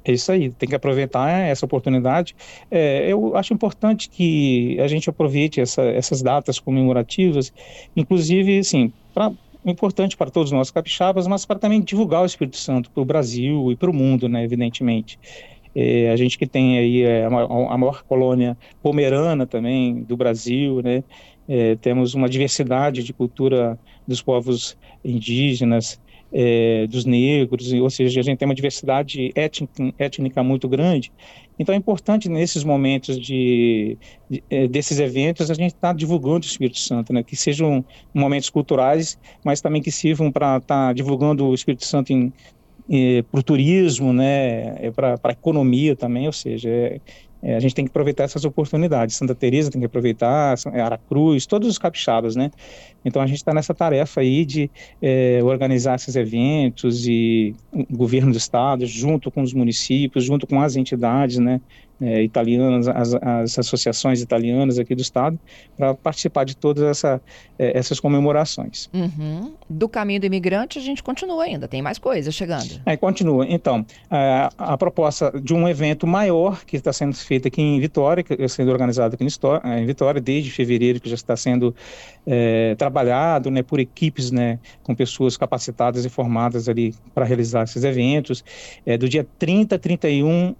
É 0.03 0.11
isso 0.11 0.31
aí, 0.31 0.49
tem 0.49 0.67
que 0.67 0.73
aproveitar 0.73 1.29
essa 1.29 1.63
oportunidade. 1.63 2.35
É, 2.71 3.07
eu 3.07 3.35
acho 3.37 3.53
importante 3.53 4.09
que 4.09 4.79
a 4.79 4.87
gente 4.87 5.07
aproveite 5.07 5.61
essa, 5.61 5.83
essas 5.83 6.23
datas 6.23 6.59
comemorativas, 6.59 7.53
inclusive, 7.95 8.57
assim, 8.57 8.91
pra, 9.13 9.31
importante 9.65 10.17
para 10.17 10.31
todos 10.31 10.51
nós 10.51 10.71
capixabas, 10.71 11.27
mas 11.27 11.45
para 11.45 11.59
também 11.59 11.81
divulgar 11.81 12.23
o 12.23 12.25
Espírito 12.25 12.57
Santo 12.57 12.89
para 12.89 13.01
o 13.01 13.05
Brasil 13.05 13.71
e 13.71 13.75
para 13.75 13.89
o 13.89 13.93
mundo, 13.93 14.27
né, 14.27 14.43
evidentemente. 14.43 15.19
É, 15.75 16.09
a 16.09 16.15
gente 16.15 16.37
que 16.37 16.47
tem 16.47 16.79
aí 16.79 17.03
é, 17.03 17.25
a, 17.25 17.27
a, 17.27 17.77
maior, 17.77 18.03
colônia 18.03 18.57
pomerana 18.81 19.45
também 19.45 20.01
do 20.01 20.17
Brasil, 20.17 20.81
né, 20.81 21.03
é, 21.47 21.75
temos 21.75 22.13
uma 22.13 22.27
diversidade 22.27 23.03
de 23.03 23.13
cultura 23.13 23.77
dos 24.07 24.21
povos 24.21 24.77
indígenas, 25.05 25.99
é, 26.33 26.87
dos 26.87 27.05
negros, 27.05 27.71
ou 27.73 27.89
seja, 27.89 28.19
a 28.19 28.23
gente 28.23 28.37
tem 28.37 28.47
uma 28.47 28.55
diversidade 28.55 29.31
étnica, 29.35 29.93
étnica 29.97 30.43
muito 30.43 30.67
grande. 30.69 31.11
Então 31.59 31.75
é 31.75 31.77
importante 31.77 32.29
nesses 32.29 32.63
momentos 32.63 33.19
de, 33.19 33.97
de 34.29 34.43
é, 34.49 34.67
desses 34.67 34.99
eventos 34.99 35.51
a 35.51 35.53
gente 35.53 35.73
estar 35.73 35.89
tá 35.89 35.93
divulgando 35.93 36.45
o 36.45 36.49
Espírito 36.49 36.79
Santo, 36.79 37.13
né? 37.13 37.21
que 37.21 37.35
sejam 37.35 37.85
momentos 38.13 38.49
culturais, 38.49 39.19
mas 39.43 39.61
também 39.61 39.81
que 39.81 39.91
sirvam 39.91 40.31
para 40.31 40.57
estar 40.57 40.87
tá 40.87 40.93
divulgando 40.93 41.45
o 41.45 41.53
Espírito 41.53 41.85
Santo 41.85 42.11
em, 42.11 42.33
para 43.29 43.39
o 43.39 43.43
turismo, 43.43 44.11
né, 44.11 44.75
é 44.85 44.91
para 44.91 45.17
a 45.23 45.31
economia 45.31 45.95
também, 45.95 46.27
ou 46.27 46.33
seja, 46.33 46.69
é, 46.69 46.99
é, 47.41 47.55
a 47.55 47.59
gente 47.59 47.73
tem 47.73 47.85
que 47.85 47.89
aproveitar 47.89 48.23
essas 48.23 48.45
oportunidades. 48.45 49.15
Santa 49.15 49.33
Teresa 49.33 49.71
tem 49.71 49.79
que 49.81 49.85
aproveitar, 49.85 50.55
Aracruz, 50.73 51.45
todos 51.45 51.67
os 51.67 51.77
capixabas, 51.77 52.35
né? 52.35 52.51
Então 53.03 53.21
a 53.21 53.25
gente 53.25 53.37
está 53.37 53.53
nessa 53.53 53.73
tarefa 53.73 54.21
aí 54.21 54.45
de 54.45 54.69
é, 55.01 55.39
organizar 55.43 55.95
esses 55.95 56.15
eventos 56.15 57.07
e 57.07 57.55
o 57.73 57.97
governo 57.97 58.31
do 58.31 58.37
estado, 58.37 58.85
junto 58.85 59.31
com 59.31 59.41
os 59.41 59.53
municípios, 59.53 60.23
junto 60.23 60.45
com 60.45 60.61
as 60.61 60.75
entidades, 60.75 61.37
né? 61.37 61.59
É, 62.01 62.23
italianas, 62.23 62.87
as, 62.87 63.13
as, 63.13 63.59
associações 63.59 64.21
italianas 64.21 64.79
aqui 64.79 64.95
do 64.95 65.01
estado, 65.01 65.39
para 65.77 65.93
participar 65.93 66.43
de 66.43 66.55
todas 66.57 66.83
essa, 66.83 67.21
é, 67.59 67.77
essas 67.77 67.99
comemorações. 67.99 68.89
Uhum. 68.93 69.53
Do 69.69 69.87
caminho 69.87 70.19
do 70.19 70.25
imigrante, 70.25 70.79
a 70.79 70.81
gente 70.81 71.03
continua 71.03 71.43
ainda, 71.43 71.67
tem 71.67 71.81
mais 71.81 71.99
coisas 71.99 72.33
chegando. 72.33 72.81
É, 72.85 72.97
continua. 72.97 73.45
Então, 73.47 73.85
a, 74.09 74.49
a 74.57 74.77
proposta 74.77 75.31
de 75.39 75.53
um 75.53 75.67
evento 75.67 76.07
maior 76.07 76.65
que 76.65 76.75
está 76.75 76.91
sendo 76.91 77.15
feito 77.15 77.47
aqui 77.47 77.61
em 77.61 77.79
Vitória, 77.79 78.23
que 78.23 78.33
está 78.33 78.47
sendo 78.47 78.71
organizado 78.71 79.15
aqui 79.15 79.23
em 79.23 79.85
Vitória, 79.85 80.19
desde 80.19 80.49
fevereiro, 80.51 80.99
que 80.99 81.09
já 81.09 81.15
está 81.15 81.35
sendo 81.35 81.75
é, 82.25 82.75
trabalhado 82.75 83.51
né, 83.51 83.61
por 83.61 83.79
equipes 83.79 84.31
né, 84.31 84.59
com 84.83 84.95
pessoas 84.95 85.37
capacitadas 85.37 86.05
e 86.05 86.09
formadas 86.09 86.67
ali 86.67 86.95
para 87.13 87.25
realizar 87.25 87.63
esses 87.63 87.83
eventos. 87.83 88.43
É, 88.85 88.97
do 88.97 89.07
dia 89.07 89.27
30 89.37 89.75
a 89.75 89.79
31 89.79 90.55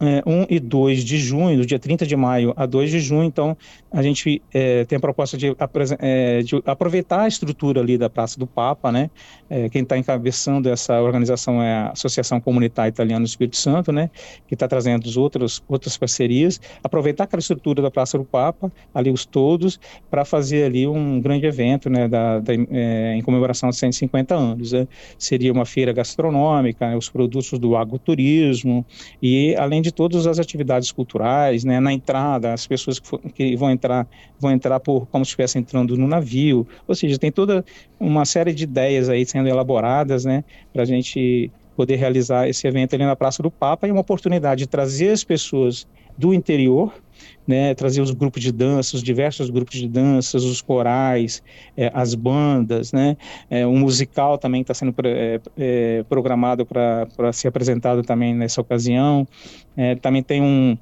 é, 0.00 0.22
1 0.26 0.46
e 0.48 0.60
2 0.60 1.04
de 1.04 1.18
junho, 1.18 1.58
do 1.58 1.66
dia 1.66 1.78
30 1.78 2.06
de 2.06 2.16
maio 2.16 2.52
a 2.56 2.66
2 2.66 2.90
de 2.90 3.00
junho, 3.00 3.24
então 3.24 3.56
a 3.90 4.02
gente 4.02 4.42
é, 4.52 4.84
tem 4.84 4.96
a 4.96 5.00
proposta 5.00 5.36
de, 5.36 5.54
é, 5.98 6.42
de, 6.42 6.62
aproveitar 6.66 7.22
a 7.22 7.28
estrutura 7.28 7.80
ali 7.80 7.96
da 7.96 8.10
Praça 8.10 8.38
do 8.38 8.46
Papa, 8.46 8.92
né? 8.92 9.10
É, 9.48 9.68
quem 9.68 9.82
está 9.82 9.96
encabeçando 9.96 10.68
essa 10.68 11.00
organização 11.00 11.62
é 11.62 11.72
a 11.72 11.90
Associação 11.90 12.40
Comunitária 12.40 12.90
Italiana 12.90 13.24
do 13.24 13.28
Espírito 13.28 13.56
Santo, 13.56 13.90
né? 13.90 14.10
Que 14.46 14.54
está 14.54 14.68
trazendo 14.68 15.04
os 15.06 15.16
outros, 15.16 15.62
outras 15.68 15.96
parcerias, 15.96 16.60
aproveitar 16.82 17.24
aquela 17.24 17.40
estrutura 17.40 17.80
da 17.82 17.90
Praça 17.90 18.18
do 18.18 18.24
Papa, 18.24 18.70
ali 18.94 19.10
os 19.10 19.24
todos, 19.24 19.80
para 20.10 20.24
fazer 20.24 20.64
ali 20.64 20.86
um 20.86 21.20
grande 21.20 21.46
evento, 21.46 21.88
né? 21.88 22.08
Da, 22.08 22.40
da 22.40 22.52
é, 22.70 23.14
em 23.16 23.22
comemoração 23.22 23.70
de 23.70 23.76
150 23.76 24.34
anos, 24.34 24.72
né? 24.72 24.86
Seria 25.18 25.52
uma 25.52 25.64
feira 25.64 25.92
gastronômica, 25.92 26.88
né, 26.88 26.96
os 26.96 27.08
produtos 27.08 27.58
do 27.58 27.76
agroturismo 27.76 28.84
e 29.22 29.54
além 29.56 29.82
de 29.82 29.87
de 29.88 29.94
todas 29.94 30.26
as 30.26 30.38
atividades 30.38 30.92
culturais, 30.92 31.64
né, 31.64 31.80
na 31.80 31.92
entrada, 31.92 32.52
as 32.52 32.66
pessoas 32.66 32.98
que, 32.98 33.08
for, 33.08 33.20
que, 33.20 33.56
vão 33.56 33.70
entrar 33.70 34.06
vão 34.38 34.52
entrar 34.52 34.78
por 34.78 35.06
como 35.06 35.24
se 35.24 35.30
estivesse 35.30 35.58
entrando 35.58 35.96
no 35.96 36.06
navio, 36.06 36.66
ou 36.86 36.94
seja, 36.94 37.18
tem 37.18 37.32
toda 37.32 37.64
uma 37.98 38.24
série 38.24 38.52
de 38.52 38.64
ideias 38.64 39.08
aí 39.08 39.24
sendo 39.26 39.48
elaboradas, 39.48 40.24
né, 40.24 40.44
para 40.72 40.82
a 40.82 40.86
gente 40.86 41.50
poder 41.78 41.94
realizar 41.94 42.48
esse 42.48 42.66
evento 42.66 42.96
ali 42.96 43.04
na 43.04 43.14
Praça 43.14 43.40
do 43.40 43.52
Papa 43.52 43.86
e 43.86 43.92
uma 43.92 44.00
oportunidade 44.00 44.64
de 44.64 44.66
trazer 44.66 45.10
as 45.10 45.22
pessoas 45.22 45.86
do 46.18 46.34
interior 46.34 46.92
né, 47.46 47.74
trazer 47.74 48.00
os 48.02 48.10
grupos 48.10 48.42
de 48.42 48.52
dança, 48.52 48.96
os 48.96 49.02
diversos 49.02 49.48
grupos 49.48 49.78
de 49.78 49.88
danças, 49.88 50.44
os 50.44 50.60
corais, 50.60 51.42
é, 51.76 51.90
as 51.94 52.14
bandas, 52.14 52.92
né, 52.92 53.16
é, 53.48 53.66
um 53.66 53.78
musical 53.78 54.36
também 54.36 54.60
está 54.60 54.74
sendo 54.74 54.94
é, 55.56 56.04
programado 56.08 56.66
para 56.66 57.32
ser 57.32 57.48
apresentado 57.48 58.02
também 58.02 58.34
nessa 58.34 58.60
ocasião, 58.60 59.26
também 60.02 60.22
tem 60.22 60.42
um, 60.42 60.76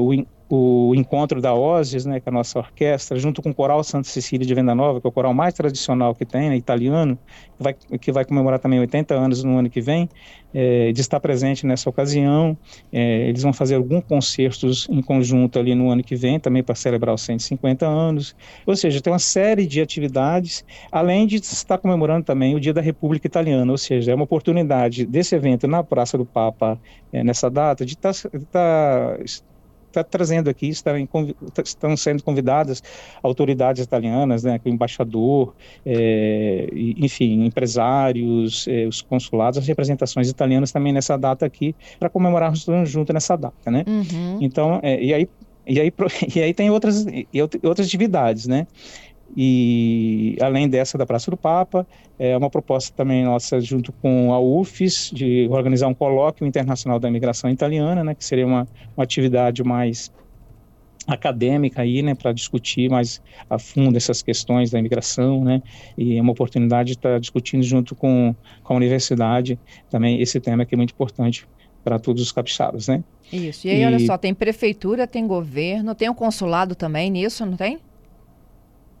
o, 0.00 0.26
o 0.48 0.94
encontro 0.94 1.40
da 1.40 1.54
Ozes, 1.54 2.06
né, 2.06 2.20
que 2.20 2.28
é 2.28 2.30
a 2.30 2.32
nossa 2.32 2.58
orquestra, 2.58 3.18
junto 3.18 3.42
com 3.42 3.50
o 3.50 3.54
Coral 3.54 3.82
Santa 3.82 4.08
Cecília 4.08 4.46
de 4.46 4.54
Venda 4.54 4.74
Nova, 4.74 5.00
que 5.00 5.06
é 5.06 5.08
o 5.08 5.12
coral 5.12 5.34
mais 5.34 5.54
tradicional 5.54 6.14
que 6.14 6.24
tem, 6.24 6.50
né, 6.50 6.56
italiano, 6.56 7.18
que 7.56 7.62
vai, 7.62 7.74
que 7.74 8.12
vai 8.12 8.24
comemorar 8.24 8.60
também 8.60 8.78
80 8.78 9.14
anos 9.14 9.42
no 9.42 9.58
ano 9.58 9.68
que 9.68 9.80
vem, 9.80 10.08
é, 10.54 10.92
de 10.92 11.00
estar 11.00 11.18
presente 11.18 11.66
nessa 11.66 11.90
ocasião. 11.90 12.56
É, 12.92 13.28
eles 13.28 13.42
vão 13.42 13.52
fazer 13.52 13.74
alguns 13.74 14.04
concertos 14.04 14.86
em 14.88 15.02
conjunto 15.02 15.58
ali 15.58 15.74
no 15.74 15.90
ano 15.90 16.02
que 16.02 16.14
vem, 16.14 16.38
também 16.38 16.62
para 16.62 16.74
celebrar 16.74 17.14
os 17.14 17.22
150 17.22 17.84
anos. 17.84 18.36
Ou 18.64 18.76
seja, 18.76 19.00
tem 19.00 19.12
uma 19.12 19.18
série 19.18 19.66
de 19.66 19.80
atividades, 19.80 20.64
além 20.92 21.26
de 21.26 21.36
estar 21.36 21.78
comemorando 21.78 22.24
também 22.24 22.54
o 22.54 22.60
Dia 22.60 22.72
da 22.72 22.80
República 22.80 23.26
Italiana, 23.26 23.70
ou 23.70 23.78
seja, 23.78 24.12
é 24.12 24.14
uma 24.14 24.24
oportunidade 24.24 25.04
desse 25.04 25.34
evento 25.34 25.66
na 25.66 25.82
Praça 25.82 26.16
do 26.16 26.24
Papa, 26.24 26.80
é, 27.12 27.24
nessa 27.24 27.50
data, 27.50 27.84
de 27.84 27.94
estar, 27.94 28.12
de 28.12 28.36
estar 28.36 29.18
está 30.00 30.04
trazendo 30.04 30.48
aqui, 30.50 30.68
estão 30.68 31.96
sendo 31.96 32.22
convidadas 32.22 32.82
autoridades 33.22 33.82
italianas, 33.84 34.44
né, 34.44 34.60
o 34.64 34.68
embaixador, 34.68 35.54
é, 35.84 36.68
enfim, 36.72 37.44
empresários, 37.44 38.66
é, 38.68 38.86
os 38.86 39.00
consulados, 39.02 39.58
as 39.58 39.66
representações 39.66 40.28
italianas 40.28 40.72
também 40.72 40.92
nessa 40.92 41.16
data 41.16 41.46
aqui, 41.46 41.74
para 41.98 42.08
comemorarmos 42.08 42.66
juntos 42.84 43.12
nessa 43.14 43.36
data, 43.36 43.70
né? 43.70 43.84
Uhum. 43.86 44.38
Então, 44.40 44.80
é, 44.82 45.02
e 45.02 45.14
aí 45.14 45.28
e 45.66 45.80
aí, 45.80 45.92
e 46.34 46.42
aí 46.42 46.54
tem 46.54 46.70
outras, 46.70 47.04
e 47.06 47.42
outras 47.42 47.86
atividades, 47.86 48.46
né? 48.46 48.66
E 49.34 50.36
além 50.40 50.68
dessa 50.68 50.96
da 50.96 51.06
Praça 51.06 51.30
do 51.30 51.36
Papa, 51.36 51.86
é 52.18 52.36
uma 52.36 52.50
proposta 52.50 52.94
também 52.94 53.24
nossa 53.24 53.60
junto 53.60 53.92
com 53.92 54.32
a 54.32 54.40
UFES 54.40 55.10
de 55.12 55.48
organizar 55.50 55.88
um 55.88 55.94
colóquio 55.94 56.46
internacional 56.46 56.98
da 56.98 57.08
imigração 57.08 57.50
italiana, 57.50 58.04
né, 58.04 58.14
que 58.14 58.24
seria 58.24 58.46
uma, 58.46 58.66
uma 58.96 59.04
atividade 59.04 59.62
mais 59.62 60.12
acadêmica 61.06 61.82
aí, 61.82 62.02
né, 62.02 62.14
para 62.14 62.32
discutir 62.32 62.90
mais 62.90 63.22
a 63.48 63.58
fundo 63.58 63.96
essas 63.96 64.22
questões 64.22 64.70
da 64.70 64.78
imigração, 64.78 65.44
né, 65.44 65.62
e 65.96 66.18
é 66.18 66.22
uma 66.22 66.32
oportunidade 66.32 66.92
de 66.92 66.94
estar 66.94 67.20
discutindo 67.20 67.62
junto 67.62 67.94
com, 67.94 68.34
com 68.62 68.72
a 68.72 68.76
universidade 68.76 69.58
também 69.90 70.20
esse 70.20 70.40
tema 70.40 70.64
que 70.64 70.74
é 70.74 70.76
muito 70.76 70.92
importante 70.92 71.46
para 71.84 72.00
todos 72.00 72.20
os 72.20 72.32
capixabas, 72.32 72.88
né? 72.88 73.04
Isso. 73.32 73.68
E 73.68 73.70
aí, 73.70 73.82
e... 73.82 73.86
olha 73.86 74.00
só, 74.00 74.18
tem 74.18 74.34
prefeitura, 74.34 75.06
tem 75.06 75.24
governo, 75.24 75.94
tem 75.94 76.08
o 76.08 76.12
um 76.12 76.14
consulado 76.16 76.74
também 76.74 77.08
nisso, 77.08 77.46
não 77.46 77.56
tem? 77.56 77.78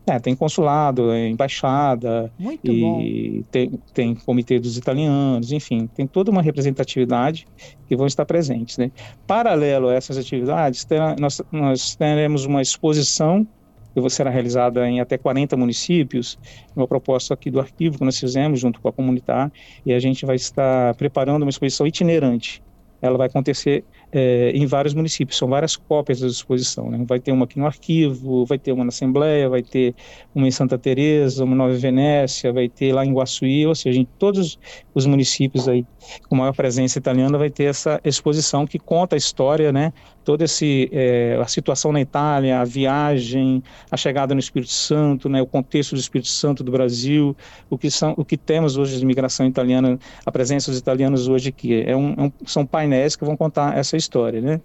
É, 0.06 0.20
tem 0.20 0.36
consulado, 0.36 1.10
é, 1.10 1.28
embaixada, 1.28 2.32
Muito 2.38 2.70
e. 2.70 3.44
Tem, 3.50 3.72
tem 3.92 4.14
comitê 4.14 4.60
dos 4.60 4.76
italianos, 4.76 5.50
enfim, 5.50 5.88
tem 5.88 6.06
toda 6.06 6.30
uma 6.30 6.40
representatividade 6.40 7.46
que 7.88 7.96
vão 7.96 8.06
estar 8.06 8.24
presentes. 8.24 8.78
Né? 8.78 8.92
Paralelo 9.26 9.88
a 9.88 9.94
essas 9.94 10.16
atividades, 10.16 10.84
terá, 10.84 11.16
nós, 11.18 11.42
nós 11.50 11.96
teremos 11.96 12.44
uma 12.44 12.62
exposição 12.62 13.44
que 13.92 14.10
será 14.10 14.30
realizada 14.30 14.86
em 14.88 15.00
até 15.00 15.16
40 15.16 15.56
municípios, 15.56 16.38
uma 16.76 16.86
proposta 16.86 17.32
aqui 17.32 17.50
do 17.50 17.58
arquivo 17.58 17.98
que 17.98 18.04
nós 18.04 18.18
fizemos 18.18 18.60
junto 18.60 18.78
com 18.80 18.88
a 18.88 18.92
comunitar, 18.92 19.50
e 19.84 19.92
a 19.92 19.98
gente 19.98 20.26
vai 20.26 20.36
estar 20.36 20.94
preparando 20.94 21.42
uma 21.42 21.50
exposição 21.50 21.86
itinerante. 21.86 22.62
Ela 23.00 23.16
vai 23.16 23.26
acontecer 23.26 23.84
é, 24.18 24.50
em 24.54 24.64
vários 24.64 24.94
municípios, 24.94 25.36
são 25.36 25.46
várias 25.46 25.76
cópias 25.76 26.20
da 26.20 26.26
exposição. 26.26 26.90
Né? 26.90 27.04
Vai 27.06 27.20
ter 27.20 27.32
uma 27.32 27.44
aqui 27.44 27.58
no 27.58 27.66
arquivo, 27.66 28.46
vai 28.46 28.58
ter 28.58 28.72
uma 28.72 28.82
na 28.82 28.88
Assembleia, 28.88 29.46
vai 29.46 29.62
ter 29.62 29.94
uma 30.34 30.48
em 30.48 30.50
Santa 30.50 30.78
Teresa, 30.78 31.44
uma 31.44 31.54
Nova 31.54 31.74
Venécia, 31.74 32.50
vai 32.50 32.66
ter 32.66 32.94
lá 32.94 33.04
em 33.04 33.12
Guaçuí, 33.12 33.66
ou 33.66 33.74
seja, 33.74 34.00
em 34.00 34.06
todos 34.18 34.58
os 34.94 35.04
municípios 35.04 35.68
aí 35.68 35.84
com 36.30 36.36
maior 36.36 36.54
presença 36.54 36.98
italiana 36.98 37.36
vai 37.36 37.50
ter 37.50 37.64
essa 37.64 38.00
exposição 38.02 38.66
que 38.66 38.78
conta 38.78 39.16
a 39.16 39.18
história, 39.18 39.70
né? 39.70 39.92
Toda 40.26 40.44
esse 40.44 40.90
é, 40.92 41.38
a 41.40 41.46
situação 41.46 41.92
na 41.92 42.00
Itália, 42.00 42.58
a 42.58 42.64
viagem, 42.64 43.62
a 43.88 43.96
chegada 43.96 44.34
no 44.34 44.40
Espírito 44.40 44.72
Santo, 44.72 45.28
né? 45.28 45.40
O 45.40 45.46
contexto 45.46 45.94
do 45.94 46.00
Espírito 46.00 46.26
Santo 46.26 46.64
do 46.64 46.72
Brasil, 46.72 47.36
o 47.70 47.78
que 47.78 47.88
são, 47.88 48.12
o 48.16 48.24
que 48.24 48.36
temos 48.36 48.76
hoje 48.76 48.96
de 48.96 49.04
imigração 49.04 49.46
italiana, 49.46 49.96
a 50.26 50.32
presença 50.32 50.68
dos 50.68 50.80
italianos 50.80 51.28
hoje 51.28 51.50
aqui 51.50 51.80
é 51.80 51.96
um, 51.96 52.12
é 52.14 52.22
um, 52.22 52.32
são 52.44 52.66
painéis 52.66 53.14
que 53.14 53.24
vão 53.24 53.36
contar 53.36 53.78
essa 53.78 53.96
história, 53.96 54.40
né? 54.40 54.60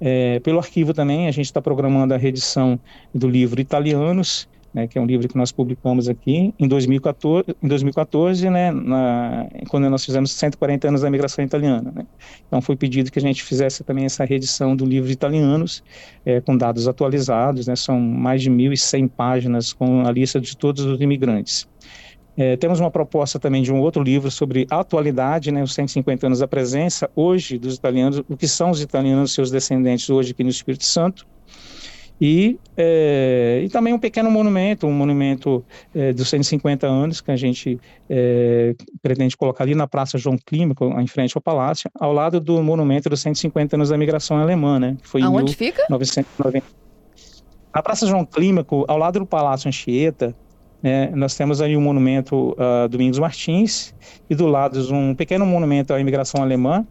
É, 0.00 0.40
pelo 0.40 0.58
arquivo 0.58 0.94
também, 0.94 1.28
a 1.28 1.30
gente 1.32 1.44
está 1.44 1.60
programando 1.60 2.14
a 2.14 2.16
reedição 2.16 2.80
do 3.14 3.28
livro 3.28 3.60
Italianos, 3.60 4.48
né, 4.74 4.88
que 4.88 4.98
é 4.98 5.00
um 5.00 5.06
livro 5.06 5.28
que 5.28 5.36
nós 5.36 5.52
publicamos 5.52 6.08
aqui 6.08 6.52
em 6.58 6.66
2014, 6.66 7.56
em 7.62 7.68
2014 7.68 8.50
né, 8.50 8.72
na, 8.72 9.46
quando 9.68 9.88
nós 9.88 10.04
fizemos 10.04 10.32
140 10.32 10.88
anos 10.88 11.02
da 11.02 11.10
migração 11.10 11.44
italiana. 11.44 11.92
Né. 11.94 12.04
Então 12.46 12.60
foi 12.60 12.74
pedido 12.74 13.10
que 13.12 13.18
a 13.18 13.22
gente 13.22 13.44
fizesse 13.44 13.84
também 13.84 14.04
essa 14.04 14.24
reedição 14.24 14.74
do 14.74 14.84
livro 14.84 15.10
Italianos, 15.10 15.84
é, 16.26 16.40
com 16.40 16.56
dados 16.56 16.88
atualizados, 16.88 17.68
né, 17.68 17.76
são 17.76 18.00
mais 18.00 18.42
de 18.42 18.50
1.100 18.50 19.08
páginas 19.08 19.72
com 19.72 20.04
a 20.04 20.10
lista 20.10 20.40
de 20.40 20.56
todos 20.56 20.84
os 20.84 21.00
imigrantes. 21.00 21.68
É, 22.36 22.56
temos 22.56 22.80
uma 22.80 22.90
proposta 22.90 23.38
também 23.38 23.62
de 23.62 23.72
um 23.72 23.80
outro 23.80 24.02
livro 24.02 24.28
sobre 24.28 24.66
atualidade, 24.68 25.52
né, 25.52 25.62
os 25.62 25.72
150 25.72 26.26
anos 26.26 26.40
da 26.40 26.48
presença 26.48 27.08
hoje 27.14 27.58
dos 27.58 27.76
italianos, 27.76 28.22
o 28.28 28.36
que 28.36 28.48
são 28.48 28.70
os 28.70 28.80
italianos 28.80 29.32
seus 29.32 29.52
descendentes 29.52 30.10
hoje 30.10 30.32
aqui 30.32 30.42
no 30.42 30.50
Espírito 30.50 30.84
Santo. 30.84 31.24
E, 32.20 32.58
é, 32.76 33.62
e 33.64 33.68
também 33.68 33.92
um 33.92 33.98
pequeno 33.98 34.30
monumento, 34.30 34.86
um 34.86 34.92
monumento 34.92 35.64
é, 35.94 36.12
dos 36.12 36.28
150 36.28 36.86
anos 36.86 37.20
que 37.20 37.30
a 37.30 37.36
gente 37.36 37.78
é, 38.08 38.74
pretende 39.02 39.36
colocar 39.36 39.64
ali 39.64 39.74
na 39.74 39.86
Praça 39.86 40.16
João 40.16 40.38
Clímaco, 40.38 40.84
em 41.00 41.06
frente 41.06 41.36
ao 41.36 41.42
Palácio, 41.42 41.90
ao 41.98 42.12
lado 42.12 42.40
do 42.40 42.62
monumento 42.62 43.08
dos 43.08 43.20
150 43.20 43.76
anos 43.76 43.88
da 43.88 43.98
migração 43.98 44.38
alemã, 44.38 44.78
né? 44.78 44.96
Que 45.02 45.08
foi 45.08 45.22
Aonde 45.22 45.56
fica? 45.56 45.82
1990. 45.90 46.64
Na 47.74 47.82
Praça 47.82 48.06
João 48.06 48.24
Clímaco, 48.24 48.84
ao 48.86 48.96
lado 48.96 49.18
do 49.18 49.26
Palácio 49.26 49.66
Anchieta, 49.66 50.34
né, 50.80 51.10
nós 51.14 51.34
temos 51.34 51.60
aí 51.60 51.76
um 51.76 51.80
monumento 51.80 52.52
uh, 52.52 52.88
Domingos 52.88 53.18
Martins 53.18 53.94
e 54.28 54.34
do 54.34 54.46
lado 54.46 54.78
um 54.94 55.14
pequeno 55.14 55.46
monumento 55.46 55.94
à 55.94 55.98
imigração 55.98 56.42
alemã, 56.42 56.86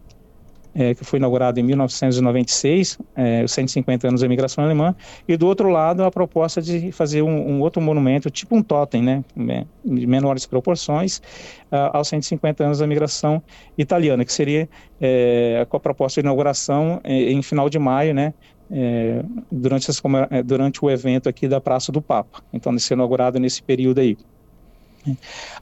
é, 0.74 0.94
que 0.94 1.04
foi 1.04 1.18
inaugurado 1.18 1.60
em 1.60 1.62
1996, 1.62 2.98
é, 3.14 3.44
os 3.44 3.52
150 3.52 4.08
anos 4.08 4.20
da 4.20 4.26
imigração 4.26 4.64
alemã, 4.64 4.94
e 5.28 5.36
do 5.36 5.46
outro 5.46 5.68
lado 5.68 6.02
a 6.02 6.10
proposta 6.10 6.60
de 6.60 6.90
fazer 6.90 7.22
um, 7.22 7.52
um 7.52 7.60
outro 7.60 7.80
monumento, 7.80 8.30
tipo 8.30 8.56
um 8.56 8.62
totem, 8.62 9.02
né, 9.02 9.24
de 9.84 10.06
menores 10.06 10.46
proporções, 10.46 11.18
uh, 11.70 11.90
aos 11.92 12.08
150 12.08 12.64
anos 12.64 12.78
da 12.78 12.84
imigração 12.84 13.42
italiana, 13.78 14.24
que 14.24 14.32
seria 14.32 14.68
é, 15.00 15.66
com 15.68 15.76
a 15.76 15.80
proposta 15.80 16.20
de 16.20 16.26
inauguração 16.26 17.00
em, 17.04 17.38
em 17.38 17.42
final 17.42 17.68
de 17.68 17.78
maio, 17.78 18.14
né, 18.14 18.34
é, 18.70 19.22
durante, 19.50 19.90
as, 19.90 20.02
é, 20.30 20.42
durante 20.42 20.84
o 20.84 20.90
evento 20.90 21.28
aqui 21.28 21.46
da 21.46 21.60
Praça 21.60 21.92
do 21.92 22.00
Papa. 22.00 22.42
Então, 22.52 22.76
ser 22.78 22.94
inaugurado 22.94 23.38
nesse 23.38 23.62
período 23.62 24.00
aí. 24.00 24.16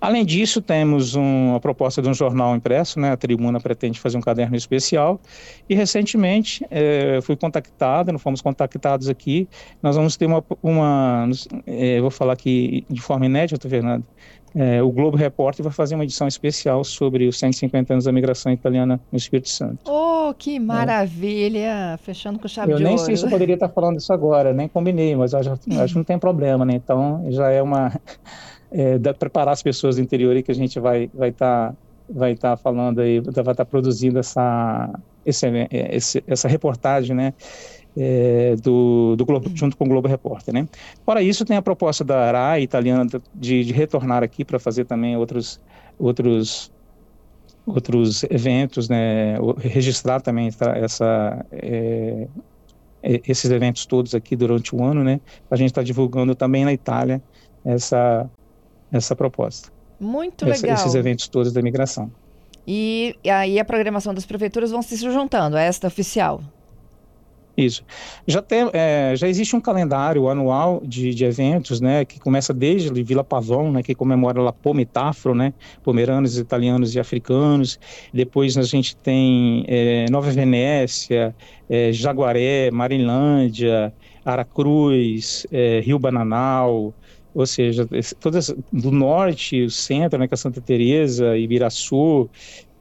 Além 0.00 0.24
disso, 0.24 0.60
temos 0.60 1.14
uma 1.14 1.60
proposta 1.60 2.00
de 2.00 2.08
um 2.08 2.14
jornal 2.14 2.54
impresso, 2.54 2.98
né? 3.00 3.12
A 3.12 3.16
Tribuna 3.16 3.60
pretende 3.60 3.98
fazer 3.98 4.18
um 4.18 4.20
caderno 4.20 4.56
especial. 4.56 5.20
E 5.68 5.74
recentemente 5.74 6.64
é, 6.70 7.20
fui 7.22 7.36
contactado, 7.36 8.12
nós 8.12 8.22
fomos 8.22 8.40
contactados 8.40 9.08
aqui. 9.08 9.48
Nós 9.82 9.96
vamos 9.96 10.16
ter 10.16 10.26
uma, 10.26 10.44
uma 10.62 11.28
é, 11.66 12.00
vou 12.00 12.10
falar 12.10 12.34
aqui 12.34 12.84
de 12.88 13.00
forma 13.00 13.26
inédita, 13.26 13.68
Fernando. 13.68 14.04
É, 14.54 14.82
o 14.82 14.90
Globo 14.90 15.16
Repórter 15.16 15.64
vai 15.64 15.72
fazer 15.72 15.94
uma 15.94 16.04
edição 16.04 16.28
especial 16.28 16.84
sobre 16.84 17.26
os 17.26 17.38
150 17.38 17.94
anos 17.94 18.04
da 18.04 18.12
migração 18.12 18.52
italiana 18.52 19.00
no 19.10 19.16
Espírito 19.16 19.48
Santo. 19.48 19.90
Oh, 19.90 20.34
que 20.34 20.60
maravilha! 20.60 21.98
Fechando 22.02 22.38
com 22.38 22.46
chave 22.46 22.72
eu 22.72 22.76
de 22.76 22.82
ouro. 22.82 22.92
Eu 22.92 22.96
nem 22.96 23.04
sei 23.04 23.16
se 23.16 23.24
eu 23.24 23.30
poderia 23.30 23.54
estar 23.54 23.70
falando 23.70 23.98
isso 23.98 24.12
agora, 24.12 24.52
nem 24.52 24.68
combinei, 24.68 25.16
mas 25.16 25.32
acho, 25.32 25.50
acho 25.50 25.92
que 25.92 25.96
não 25.96 26.04
tem 26.04 26.18
problema, 26.18 26.66
né? 26.66 26.74
Então 26.74 27.24
já 27.30 27.50
é 27.50 27.62
uma 27.62 27.98
é, 28.72 28.98
da, 28.98 29.12
preparar 29.12 29.52
as 29.52 29.62
pessoas 29.62 29.96
do 29.96 30.02
interior 30.02 30.34
aí 30.34 30.42
que 30.42 30.50
a 30.50 30.54
gente 30.54 30.80
vai 30.80 31.10
vai 31.12 31.28
estar 31.28 31.70
tá, 31.70 31.76
vai 32.08 32.34
tá 32.34 32.56
falando 32.56 33.00
aí, 33.00 33.20
vai 33.20 33.30
estar 33.30 33.54
tá 33.54 33.64
produzindo 33.64 34.18
essa 34.18 34.90
esse, 35.24 35.46
esse, 35.70 36.24
essa 36.26 36.48
reportagem, 36.48 37.14
né? 37.14 37.34
É, 37.94 38.56
do, 38.56 39.14
do 39.16 39.24
Globo, 39.26 39.50
junto 39.54 39.76
com 39.76 39.84
o 39.84 39.88
Globo 39.88 40.08
Repórter, 40.08 40.54
né? 40.54 40.66
Fora 41.04 41.22
isso, 41.22 41.44
tem 41.44 41.58
a 41.58 41.62
proposta 41.62 42.02
da 42.02 42.26
ARAI 42.26 42.62
italiana 42.62 43.06
de, 43.34 43.64
de 43.64 43.72
retornar 43.72 44.22
aqui 44.22 44.44
para 44.44 44.58
fazer 44.58 44.86
também 44.86 45.16
outros 45.16 45.60
outros 45.98 46.72
outros 47.66 48.24
eventos, 48.24 48.88
né? 48.88 49.36
Registrar 49.58 50.20
também 50.20 50.48
essa 50.48 51.46
é, 51.52 52.26
esses 53.02 53.50
eventos 53.50 53.84
todos 53.84 54.14
aqui 54.14 54.34
durante 54.34 54.74
o 54.74 54.82
ano, 54.82 55.04
né? 55.04 55.20
A 55.50 55.56
gente 55.56 55.68
está 55.68 55.82
divulgando 55.82 56.34
também 56.34 56.64
na 56.64 56.72
Itália 56.72 57.22
essa 57.64 58.28
essa 58.92 59.16
proposta. 59.16 59.70
Muito 59.98 60.44
Essa, 60.48 60.66
legal. 60.66 60.80
Esses 60.80 60.94
eventos 60.94 61.28
todos 61.28 61.52
da 61.52 61.60
imigração. 61.60 62.10
E, 62.66 63.16
e 63.24 63.30
aí 63.30 63.58
a 63.58 63.64
programação 63.64 64.12
das 64.12 64.26
prefeituras 64.26 64.70
vão 64.70 64.82
se 64.82 64.96
juntando 64.96 65.56
a 65.56 65.60
esta 65.60 65.86
oficial. 65.86 66.40
Isso. 67.56 67.84
Já, 68.26 68.40
tem, 68.40 68.70
é, 68.72 69.12
já 69.14 69.28
existe 69.28 69.54
um 69.54 69.60
calendário 69.60 70.28
anual 70.28 70.80
de, 70.82 71.14
de, 71.14 71.24
eventos, 71.24 71.82
né, 71.82 72.04
que 72.04 72.18
começa 72.18 72.54
desde 72.54 72.90
Vila 73.02 73.22
Pavão, 73.22 73.70
né, 73.70 73.82
que 73.82 73.94
comemora 73.94 74.40
lá 74.40 74.52
Pomitafro, 74.52 75.34
né, 75.34 75.52
pomeranos, 75.82 76.38
italianos 76.38 76.94
e 76.94 77.00
africanos. 77.00 77.78
Depois 78.12 78.56
a 78.56 78.62
gente 78.62 78.96
tem 78.96 79.64
é, 79.68 80.06
Nova 80.10 80.30
Venécia, 80.30 81.34
é, 81.68 81.92
Jaguaré, 81.92 82.70
Marilândia, 82.70 83.92
Aracruz, 84.24 85.46
é, 85.52 85.80
Rio 85.80 85.98
Bananal, 85.98 86.94
ou 87.34 87.46
seja, 87.46 87.88
todas 88.20 88.54
do 88.72 88.90
norte, 88.90 89.62
o 89.64 89.70
centro, 89.70 90.18
né, 90.18 90.28
que 90.28 90.34
é 90.34 90.36
Santa 90.36 90.60
Teresa, 90.60 91.36
Ibiraçu, 91.36 92.28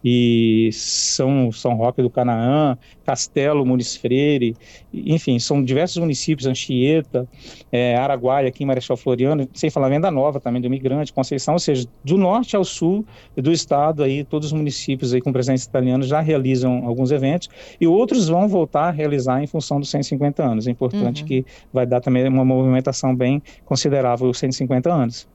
e 0.03 0.69
São, 0.73 1.51
São 1.51 1.75
Roque 1.75 2.01
do 2.01 2.09
Canaã, 2.09 2.77
Castelo, 3.05 3.65
Muniz 3.65 3.95
Freire, 3.95 4.55
enfim, 4.93 5.37
são 5.39 5.63
diversos 5.63 5.97
municípios, 5.97 6.47
Anchieta, 6.47 7.27
é, 7.71 7.95
Araguaia, 7.95 8.47
aqui 8.47 8.63
em 8.63 8.67
Marechal 8.67 8.97
Floriano, 8.97 9.47
sem 9.53 9.69
falar 9.69 9.89
Venda 9.89 10.09
Nova 10.09 10.39
também, 10.39 10.61
do 10.61 10.67
Imigrante, 10.67 11.13
Conceição, 11.13 11.55
ou 11.55 11.59
seja, 11.59 11.87
do 12.03 12.17
norte 12.17 12.55
ao 12.55 12.63
sul 12.63 13.05
do 13.35 13.51
estado, 13.51 14.03
aí, 14.03 14.23
todos 14.23 14.47
os 14.47 14.53
municípios 14.53 15.13
aí 15.13 15.21
com 15.21 15.31
presença 15.31 15.67
italiana 15.67 16.03
já 16.03 16.19
realizam 16.19 16.85
alguns 16.85 17.11
eventos 17.11 17.49
e 17.79 17.87
outros 17.87 18.27
vão 18.27 18.47
voltar 18.47 18.87
a 18.87 18.91
realizar 18.91 19.43
em 19.43 19.47
função 19.47 19.79
dos 19.79 19.89
150 19.89 20.43
anos. 20.43 20.67
É 20.67 20.71
importante 20.71 21.21
uhum. 21.21 21.27
que 21.27 21.45
vai 21.71 21.85
dar 21.85 22.01
também 22.01 22.27
uma 22.27 22.45
movimentação 22.45 23.15
bem 23.15 23.41
considerável 23.65 24.29
os 24.29 24.39
150 24.39 24.91
anos. 24.91 25.27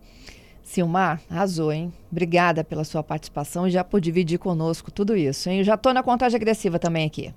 Silmar, 0.67 1.21
arrasou, 1.31 1.73
hein? 1.73 1.93
Obrigada 2.11 2.65
pela 2.65 2.83
sua 2.83 3.01
participação 3.01 3.69
e 3.69 3.71
já 3.71 3.85
por 3.85 4.01
dividir 4.01 4.37
conosco 4.37 4.91
tudo 4.91 5.17
isso, 5.17 5.49
hein? 5.49 5.59
Eu 5.59 5.65
já 5.65 5.75
estou 5.75 5.95
na 5.95 6.03
contagem 6.03 6.37
agressiva 6.37 6.77
também 6.77 7.07
aqui. 7.07 7.33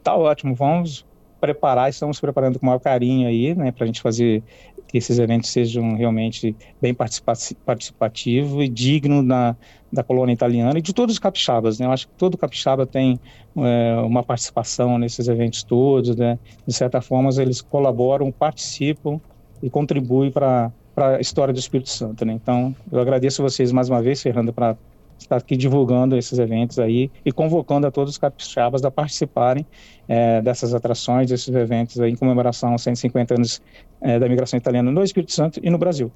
Tá 0.00 0.14
ótimo, 0.14 0.54
vamos 0.54 1.04
preparar, 1.40 1.90
estamos 1.90 2.20
preparando 2.20 2.60
com 2.60 2.66
o 2.66 2.68
maior 2.68 2.78
carinho 2.78 3.26
aí, 3.26 3.56
né, 3.56 3.72
para 3.72 3.84
a 3.84 3.86
gente 3.88 4.00
fazer 4.00 4.44
que 4.86 4.98
esses 4.98 5.18
eventos 5.18 5.50
sejam 5.50 5.96
realmente 5.96 6.54
bem 6.80 6.94
participativos 6.94 8.64
e 8.64 8.68
digno 8.68 9.26
da, 9.26 9.56
da 9.92 10.04
colônia 10.04 10.32
italiana 10.32 10.78
e 10.78 10.82
de 10.82 10.94
todos 10.94 11.16
os 11.16 11.18
capixabas, 11.18 11.80
né? 11.80 11.86
Eu 11.86 11.90
acho 11.90 12.06
que 12.06 12.14
todo 12.14 12.38
capixaba 12.38 12.86
tem 12.86 13.18
é, 13.56 13.96
uma 14.04 14.22
participação 14.22 14.96
nesses 14.96 15.26
eventos 15.26 15.64
todos, 15.64 16.14
né? 16.14 16.38
De 16.64 16.72
certa 16.72 17.00
forma, 17.00 17.30
eles 17.40 17.60
colaboram, 17.60 18.30
participam 18.30 19.20
e 19.60 19.68
contribuem 19.68 20.30
para 20.30 20.72
para 21.00 21.16
a 21.16 21.20
história 21.20 21.54
do 21.54 21.58
Espírito 21.58 21.88
Santo. 21.88 22.26
Né? 22.26 22.34
Então, 22.34 22.76
eu 22.92 23.00
agradeço 23.00 23.42
vocês 23.42 23.72
mais 23.72 23.88
uma 23.88 24.02
vez, 24.02 24.20
Fernando, 24.20 24.52
para 24.52 24.76
está 25.18 25.36
aqui 25.36 25.54
divulgando 25.54 26.16
esses 26.16 26.38
eventos 26.38 26.78
aí 26.78 27.10
e 27.24 27.30
convocando 27.30 27.86
a 27.86 27.90
todos 27.90 28.14
os 28.14 28.18
capixabas 28.18 28.82
a 28.84 28.90
participarem 28.90 29.66
é, 30.08 30.40
dessas 30.40 30.72
atrações, 30.74 31.28
desses 31.28 31.54
eventos 31.54 32.00
aí 32.00 32.12
em 32.12 32.16
comemoração 32.16 32.72
aos 32.72 32.82
150 32.82 33.34
anos 33.34 33.62
é, 34.00 34.18
da 34.18 34.24
imigração 34.24 34.58
italiana 34.58 34.90
no 34.90 35.02
Espírito 35.02 35.32
Santo 35.32 35.60
e 35.62 35.68
no 35.68 35.76
Brasil. 35.76 36.10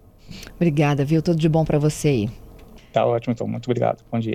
Obrigada, 0.57 1.05
viu? 1.05 1.21
Tudo 1.21 1.39
de 1.39 1.49
bom 1.51 1.67
para 1.67 1.79
você 1.79 2.09
aí. 2.09 2.31
Tá 2.95 3.05
ótimo, 3.05 3.33
então. 3.33 3.47
Muito 3.47 3.67
obrigado. 3.67 4.03
Bom 4.11 4.19
dia. 4.19 4.33